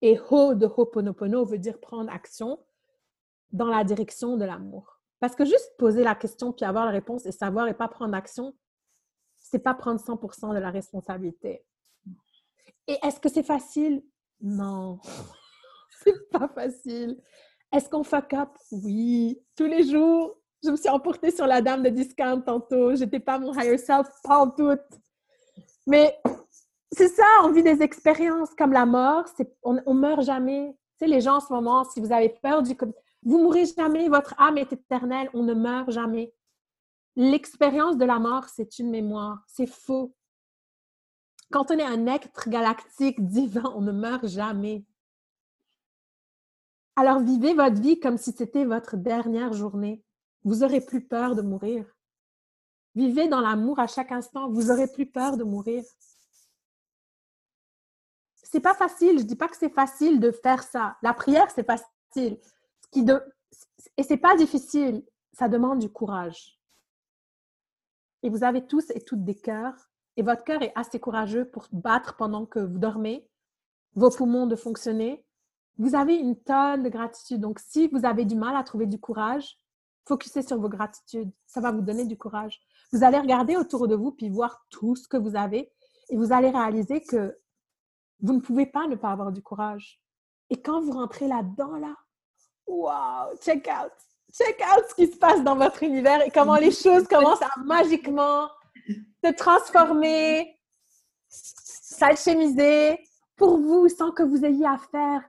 [0.01, 2.59] Et ho de Ho'oponopono veut dire prendre action
[3.51, 4.98] dans la direction de l'amour.
[5.19, 8.15] Parce que juste poser la question puis avoir la réponse et savoir et pas prendre
[8.15, 8.55] action,
[9.37, 11.63] c'est pas prendre 100% de la responsabilité.
[12.87, 14.03] Et est-ce que c'est facile?
[14.41, 14.99] Non,
[16.03, 17.21] c'est pas facile.
[17.71, 18.49] Est-ce qu'on fuck up?
[18.71, 20.35] Oui, tous les jours.
[20.63, 22.95] Je me suis emportée sur la dame de discount tantôt.
[22.95, 24.75] J'étais pas mon higher self, pas en tout.
[25.87, 26.17] Mais
[26.91, 29.25] c'est ça, on vit des expériences comme la mort.
[29.63, 30.75] On, on meurt jamais.
[30.99, 32.75] Tu sais, les gens en ce moment, si vous avez peur du...
[33.23, 36.33] Vous mourrez jamais, votre âme est éternelle, on ne meurt jamais.
[37.15, 39.43] L'expérience de la mort, c'est une mémoire.
[39.47, 40.15] C'est faux.
[41.51, 44.85] Quand on est un être galactique divin, on ne meurt jamais.
[46.95, 50.03] Alors vivez votre vie comme si c'était votre dernière journée.
[50.43, 51.85] Vous aurez plus peur de mourir.
[52.95, 54.49] Vivez dans l'amour à chaque instant.
[54.49, 55.83] Vous aurez plus peur de mourir.
[58.35, 59.19] C'est pas facile.
[59.19, 60.97] Je dis pas que c'est facile de faire ça.
[61.01, 62.39] La prière, c'est facile.
[62.91, 63.21] Qui de...
[63.97, 65.03] Et c'est pas difficile.
[65.33, 66.59] Ça demande du courage.
[68.23, 69.75] Et vous avez tous et toutes des cœurs.
[70.17, 73.29] Et votre cœur est assez courageux pour battre pendant que vous dormez,
[73.95, 75.25] vos poumons de fonctionner.
[75.77, 77.39] Vous avez une tonne de gratitude.
[77.39, 79.57] Donc, si vous avez du mal à trouver du courage,
[80.09, 81.31] Focussez sur vos gratitudes.
[81.45, 82.59] Ça va vous donner du courage.
[82.91, 85.71] Vous allez regarder autour de vous puis voir tout ce que vous avez
[86.09, 87.37] et vous allez réaliser que
[88.19, 90.01] vous ne pouvez pas ne pas avoir du courage.
[90.49, 91.95] Et quand vous rentrez là-dedans, là,
[92.69, 93.91] wow, check out,
[94.31, 97.59] check out ce qui se passe dans votre univers et comment les choses commencent à
[97.63, 98.49] magiquement
[99.23, 100.55] se transformer,
[101.27, 102.99] s'alchimiser
[103.35, 105.21] pour vous sans que vous ayez à faire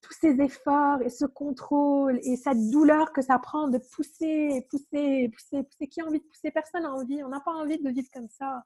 [0.00, 5.28] tous ces efforts et ce contrôle et cette douleur que ça prend de pousser, pousser,
[5.30, 5.88] pousser, pousser.
[5.88, 6.50] Qui a envie de pousser?
[6.50, 7.22] Personne n'a envie.
[7.24, 8.62] On n'a pas envie de vivre comme ça.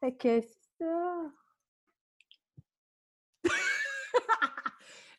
[0.00, 0.40] Fait que
[0.78, 1.30] ça.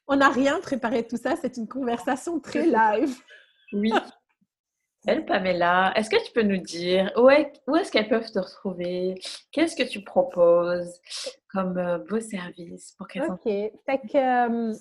[0.08, 1.36] On n'a rien préparé tout ça.
[1.36, 3.16] C'est une conversation très live.
[3.74, 3.92] Oui.
[5.08, 8.38] Elle, Pamela, est-ce que tu peux nous dire où, est, où est-ce qu'elles peuvent te
[8.38, 9.16] retrouver?
[9.52, 11.02] Qu'est-ce que tu proposes
[11.52, 13.44] comme euh, beau service pour qu'elles OK.
[13.44, 14.74] Fait que euh,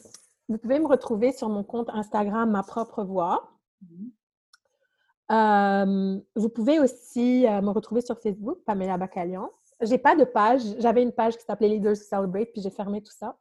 [0.49, 3.51] vous pouvez me retrouver sur mon compte Instagram Ma propre voix.
[3.81, 4.11] Mhm.
[5.33, 9.49] Euh, vous pouvez aussi me retrouver sur Facebook, Pamela Bacalian.
[9.81, 10.63] J'ai pas de page.
[10.79, 13.39] J'avais une page qui s'appelait Leaders Celebrate, puis j'ai fermé tout ça.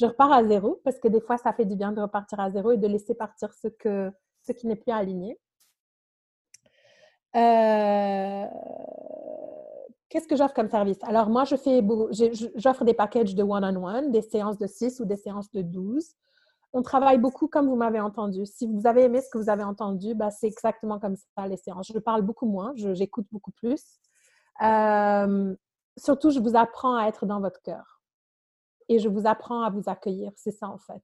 [0.00, 2.50] Je repars à zéro parce que des fois, ça fait du bien de repartir à
[2.50, 5.38] zéro et de laisser partir ce, que, ce qui n'est plus aligné.
[7.36, 8.46] Euh,
[10.08, 10.96] qu'est-ce que j'offre comme service?
[11.02, 11.84] Alors, moi, je fais,
[12.56, 16.14] j'offre des packages de one-on-one, des séances de 6 ou des séances de 12.
[16.72, 18.46] On travaille beaucoup comme vous m'avez entendu.
[18.46, 21.58] Si vous avez aimé ce que vous avez entendu, bah, c'est exactement comme ça les
[21.58, 21.92] séances.
[21.92, 23.84] Je parle beaucoup moins, j'écoute beaucoup plus.
[24.62, 25.54] Euh,
[25.98, 27.99] surtout, je vous apprends à être dans votre cœur.
[28.90, 30.32] Et je vous apprends à vous accueillir.
[30.34, 31.02] C'est ça, en fait.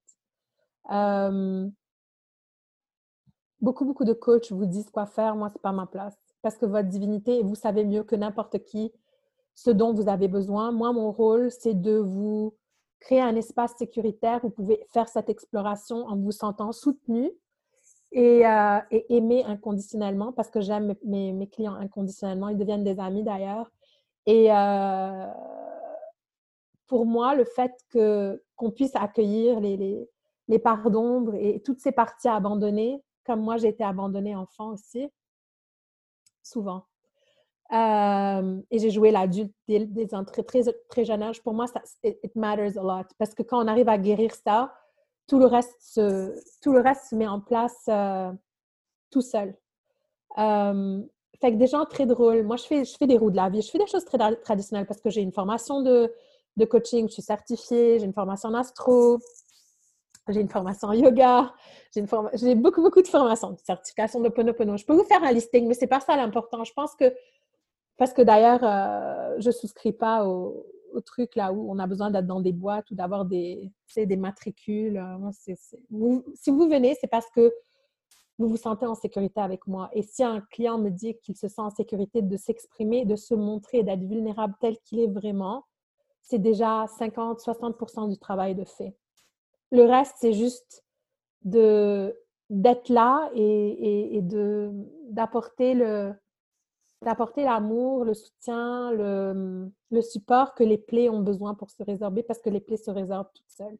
[0.90, 1.68] Euh,
[3.60, 5.36] beaucoup, beaucoup de coachs vous disent quoi faire.
[5.36, 6.18] Moi, ce n'est pas ma place.
[6.42, 8.92] Parce que votre divinité, vous savez mieux que n'importe qui
[9.54, 10.72] ce dont vous avez besoin.
[10.72, 12.54] Moi, mon rôle, c'est de vous
[12.98, 17.30] créer un espace sécuritaire où vous pouvez faire cette exploration en vous sentant soutenu
[18.12, 22.48] et, euh, aimer inconditionnellement parce que j'aime mes, clients inconditionnellement.
[22.48, 23.70] Ils deviennent des amis d'ailleurs.
[24.26, 25.26] Et euh,
[26.86, 30.08] pour moi, le fait que, qu'on puisse accueillir les, les,
[30.48, 35.08] les parts d'ombre et toutes ces parties abandonnées, comme moi, j'ai été abandonnée enfant aussi,
[36.42, 36.84] souvent.
[37.72, 41.42] et j'ai joué l'adulte dès, dès, très, très, très jeune âge.
[41.42, 43.08] Pour moi, ça, it, matters a lot.
[43.18, 44.72] Parce que quand on arrive à guérir ça,
[45.26, 46.32] tout le reste se,
[46.62, 47.90] tout le reste se met en place
[49.10, 49.56] tout seul.
[50.36, 52.44] fait que des gens très drôles.
[52.44, 53.62] Moi, je fais, je fais des roues de la vie.
[53.62, 56.12] Je fais des choses très traditionnelles parce que j'ai une formation de,
[56.56, 59.18] de coaching, je suis certifiée, j'ai une formation en astro,
[60.28, 61.54] j'ai une formation en yoga,
[61.94, 64.76] j'ai, beaucoup, beaucoup de formations, certification de Ponopono.
[64.76, 66.64] Je peux vous faire un listing, mais ce n'est pas ça l'important.
[66.64, 67.14] Je pense que,
[67.96, 70.64] parce que d'ailleurs, euh, je souscris pas au,
[71.04, 74.96] truc là où on a besoin d'être dans des boîtes ou d'avoir des, des matricules.
[74.96, 77.52] Euh, si vous venez, c'est parce que
[78.38, 79.90] vous vous sentez en sécurité avec moi.
[79.92, 83.34] Et si un client me dit qu'il se sent en sécurité de s'exprimer, de se
[83.34, 85.64] montrer, d'être vulnérable tel qu'il est vraiment,
[86.26, 88.94] c'est déjà 50-60% du travail de fait.
[89.70, 90.84] Le reste, c'est juste
[91.42, 92.14] de
[92.48, 94.70] d'être là et, de
[95.10, 96.12] d'apporter le
[97.02, 102.22] d'apporter l'amour, le soutien, le, le, support que les plaies ont besoin pour se résorber
[102.22, 103.78] parce que les plaies se résorbent toutes seules.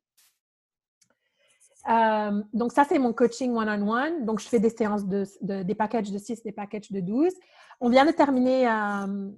[1.89, 4.25] Euh, donc, ça, c'est mon coaching one-on-one.
[4.27, 5.25] Donc, je fais des séances de,
[5.63, 7.33] des packages de 6, des packages de 12.
[7.81, 9.31] On vient de terminer euh,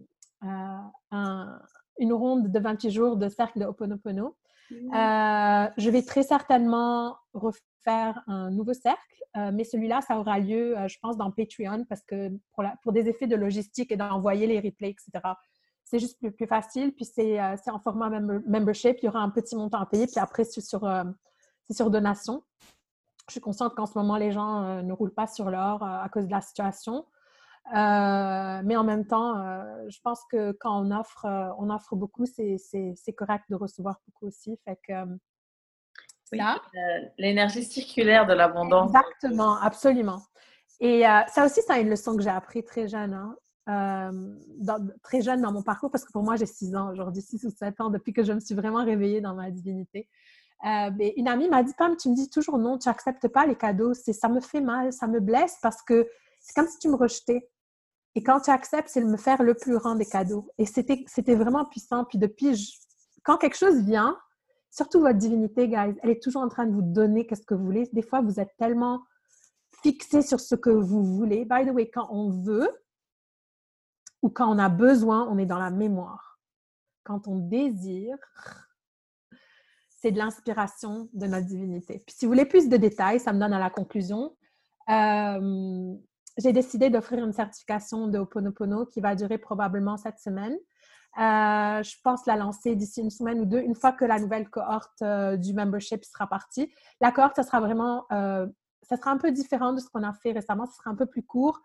[0.44, 1.58] euh,
[1.98, 4.36] une ronde de 28 jours de cercle de Ho'oponopono.
[4.70, 9.00] Euh, je vais très certainement refaire un nouveau cercle,
[9.36, 12.92] euh, mais celui-là, ça aura lieu, euh, je pense, dans Patreon parce que pour, pour
[12.92, 15.10] des effets de logistique et d'envoyer les replays, etc.,
[15.84, 16.92] c'est juste plus, plus, facile.
[16.94, 20.44] Puis c'est en format membership, il y aura un petit montant à payer, puis après,
[20.44, 20.86] c'est sur,
[21.70, 22.42] sur donation.
[23.28, 26.02] Je suis consciente qu'en ce moment, les gens euh, ne roulent pas sur l'or euh,
[26.02, 27.04] à cause de la situation.
[27.74, 29.34] Euh, mais en même temps,
[29.88, 31.26] je pense que quand on offre,
[31.58, 34.58] on offre beaucoup, c'est correct de recevoir beaucoup aussi.
[34.64, 34.92] Fait que,
[37.18, 38.90] L'énergie circulaire de l'abondance.
[38.90, 40.22] Exactement, absolument.
[40.80, 43.14] Et ça aussi, c'est une leçon que j'ai appris très jeune.
[43.14, 44.12] Hein.
[45.02, 47.50] très jeune dans mon parcours, parce que pour moi, j'ai 6 ans aujourd'hui, 6 ou
[47.50, 50.08] 7 ans, depuis que je me suis vraiment réveillée dans ma divinité.
[50.64, 53.46] Euh, ben, une amie m'a dit, Pam, tu me dis toujours non, tu n'acceptes pas
[53.46, 53.94] les cadeaux.
[53.94, 56.08] Ça me fait mal, ça me blesse parce que
[56.40, 57.48] c'est comme si tu me rejetais.
[58.18, 60.50] Et quand tu acceptes, c'est de me faire le plus grand des cadeaux.
[60.58, 62.04] Et c'était, vraiment puissant.
[62.04, 62.76] Puis depuis,
[63.22, 64.18] quand quelque chose vient,
[64.72, 67.64] surtout votre divinité, guys, elle est toujours en train de vous donner qu'est-ce que vous
[67.64, 67.88] voulez.
[67.92, 69.04] Des fois, vous êtes tellement
[69.84, 71.44] fixé sur ce que vous voulez.
[71.44, 72.68] By the way, quand on veut
[74.22, 76.40] ou quand on a besoin, on est dans la mémoire.
[77.04, 78.18] Quand on désire,
[79.90, 82.02] c'est de l'inspiration de notre divinité.
[82.04, 84.36] Puis si vous voulez plus de détails, ça me donne à la conclusion.
[84.90, 85.94] Euh,
[86.38, 90.54] j'ai décidé d'offrir une certification de Ho'oponopono qui va durer probablement cette semaine.
[91.18, 94.48] Euh, je pense la lancer d'ici une semaine ou deux, une fois que la nouvelle
[94.48, 96.72] cohorte euh, du membership sera partie.
[97.00, 100.32] La cohorte, ça sera vraiment, ça sera un peu différent de ce qu'on a fait
[100.32, 100.66] récemment.
[100.66, 101.60] Ce sera un peu plus court.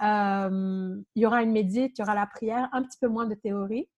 [0.00, 3.34] il y aura une médite, il y aura la prière, un petit peu moins de
[3.34, 3.88] théorie.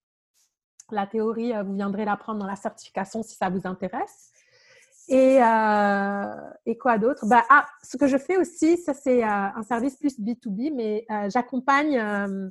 [0.91, 4.31] La théorie, euh, vous viendrez l'apprendre dans la certification si ça vous intéresse.
[5.09, 6.34] Et, euh,
[6.66, 7.24] et quoi d'autre?
[7.26, 11.07] Ben, ah, ce que je fais aussi, ça c'est euh, un service plus B2B, mais
[11.28, 12.50] j'accompagne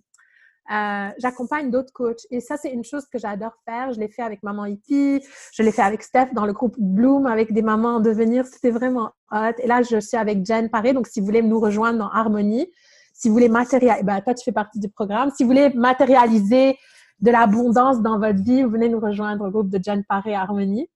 [1.17, 2.25] j'accompagne d'autres coachs.
[2.31, 3.93] Et ça, c'est une chose que j'adore faire.
[3.93, 7.27] Je l'ai fait avec Maman Hippie, je l'ai fait avec Steph dans le groupe Bloom,
[7.27, 8.45] avec des mamans en devenir.
[8.45, 9.53] C'était vraiment hot.
[9.59, 10.93] Et là, je suis avec Jen Paré.
[10.93, 12.71] Donc, si vous voulez nous rejoindre dans Harmonie,
[13.13, 15.31] si vous voulez matérialiser, ben, toi, tu fais partie du programme.
[15.35, 16.77] Si vous voulez matérialiser
[17.19, 20.89] de l'abondance dans votre vie, venez nous rejoindre au groupe de Jen Paré Harmonie.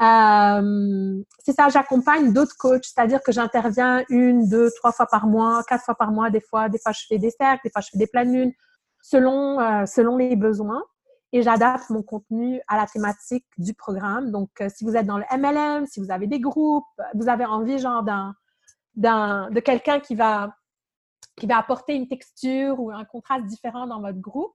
[0.00, 5.62] Euh, c'est ça, j'accompagne d'autres coachs, c'est-à-dire que j'interviens une, deux, trois fois par mois,
[5.66, 7.88] quatre fois par mois, des fois, des fois je fais des cercles, des fois je
[7.90, 8.52] fais des pleines lunes,
[9.02, 10.82] selon, euh, selon les besoins.
[11.32, 14.30] Et j'adapte mon contenu à la thématique du programme.
[14.30, 17.44] Donc, euh, si vous êtes dans le MLM, si vous avez des groupes, vous avez
[17.44, 18.34] envie genre d'un,
[18.94, 20.54] d'un, de quelqu'un qui va,
[21.36, 24.54] qui va apporter une texture ou un contraste différent dans votre groupe,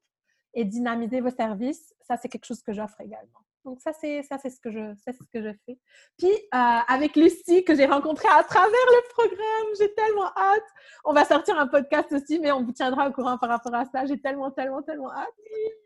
[0.53, 3.39] et dynamiser vos services, ça c'est quelque chose que j'offre également.
[3.65, 5.77] Donc ça c'est ça c'est ce que je c'est ce que je fais.
[6.17, 10.63] Puis euh, avec Lucie que j'ai rencontrée à travers le programme, j'ai tellement hâte.
[11.05, 13.85] On va sortir un podcast aussi, mais on vous tiendra au courant par rapport à
[13.85, 14.05] ça.
[14.05, 15.33] J'ai tellement tellement tellement hâte.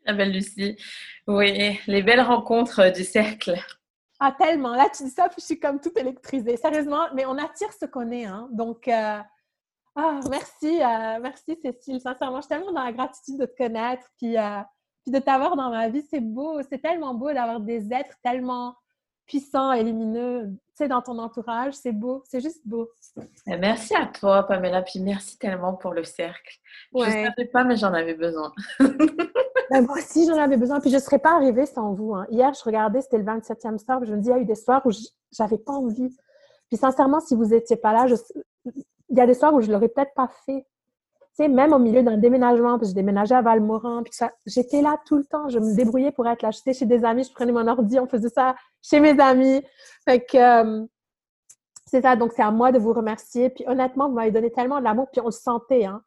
[0.06, 0.76] La belle Lucie,
[1.28, 3.56] oui, les belles rencontres du cercle.
[4.20, 4.76] Ah tellement.
[4.76, 6.58] Là tu dis ça, puis je suis comme toute électrisée.
[6.58, 8.48] Sérieusement, mais on attire ce qu'on est, hein.
[8.52, 9.20] Donc euh,
[10.00, 12.00] ah, merci, euh, merci Cécile.
[12.00, 14.38] Sincèrement, je suis tellement dans la gratitude de te connaître, puis,
[15.08, 16.06] puis de t'avoir dans ma vie.
[16.10, 18.76] C'est beau, c'est tellement beau d'avoir des êtres tellement
[19.26, 21.76] puissants et lumineux, tu sais, dans ton entourage.
[21.76, 22.90] C'est beau, c'est juste beau.
[23.46, 26.58] Eh, merci à toi, Pamela, puis merci tellement pour le cercle.
[26.94, 28.52] Je ne savais pas, mais j'en avais besoin.
[29.70, 30.80] Ben, moi aussi, j'en avais besoin.
[30.80, 32.16] Puis je ne serais pas arrivée sans vous.
[32.16, 32.26] Hein.
[32.30, 34.56] Hier, je regardais, c'était le 27e soir, je me dis, il y a eu des
[34.56, 34.92] soirs où
[35.34, 36.16] j'avais pas envie.
[36.70, 38.16] Puis sincèrement, si vous n'étiez pas là, je,
[38.64, 40.66] il y a des soirs où je l'aurais peut-être pas fait.
[41.38, 44.98] Sais, même au milieu d'un déménagement, que je déménageais à Valmorin, puis ça, j'étais là
[45.06, 45.50] tout le temps.
[45.50, 46.50] Je me débrouillais pour être là.
[46.50, 49.62] J'étais chez des amis, je prenais mon ordi, on faisait ça chez mes amis.
[50.04, 50.84] Fait euh,
[51.86, 52.16] c'est ça.
[52.16, 53.52] Donc, c'est à moi de vous remercier.
[53.52, 56.02] Puis honnêtement, vous m'avez donné tellement d'amour, puis on le sentait, hein,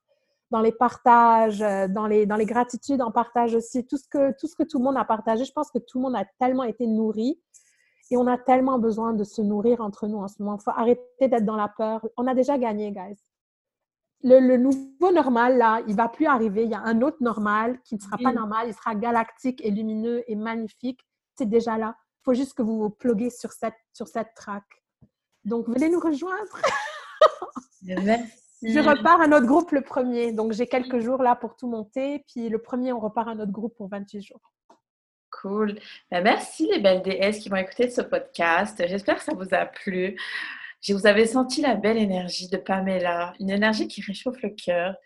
[0.51, 3.87] dans les partages, euh, dans les, dans les gratitudes en partage aussi.
[3.87, 5.99] Tout ce, que, tout ce que tout le monde a partagé, je pense que tout
[5.99, 7.41] le monde a tellement été nourri.
[8.11, 10.59] Et on a tellement besoin de se nourrir entre nous en ce moment.
[10.59, 12.05] Il faut arrêter d'être dans la peur.
[12.17, 13.30] On a déjà gagné, guys.
[14.23, 16.65] Le, nouveau normal, là, il va plus arriver.
[16.65, 18.69] Il y a un autre normal qui ne sera pas normal.
[18.69, 21.01] Il sera galactique et lumineux et magnifique.
[21.37, 21.97] C'est déjà là.
[21.99, 24.65] Il faut juste que vous vous pluguez sur cette, sur cette track.
[25.45, 26.61] Donc, venez nous rejoindre.
[28.63, 30.33] Je repars à notre groupe le premier.
[30.33, 32.25] Donc, j'ai quelques jours là pour tout monter.
[32.29, 34.53] Puis le premier, on repart à notre groupe pour 28 jours.
[35.31, 35.79] Cool.
[36.11, 38.83] Ben, merci les belles déesses qui vont écouter ce podcast.
[38.87, 40.17] J'espère que ça vous a plu.
[40.89, 44.97] Vous avez senti la belle énergie de Pamela, une énergie qui réchauffe le cœur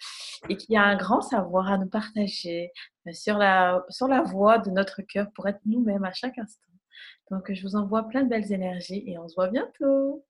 [0.49, 2.71] et qui a un grand savoir à nous partager
[3.07, 6.61] euh, sur la, sur la voie de notre cœur pour être nous-mêmes à chaque instant.
[7.31, 10.25] Donc, je vous envoie plein de belles énergies et on se voit bientôt.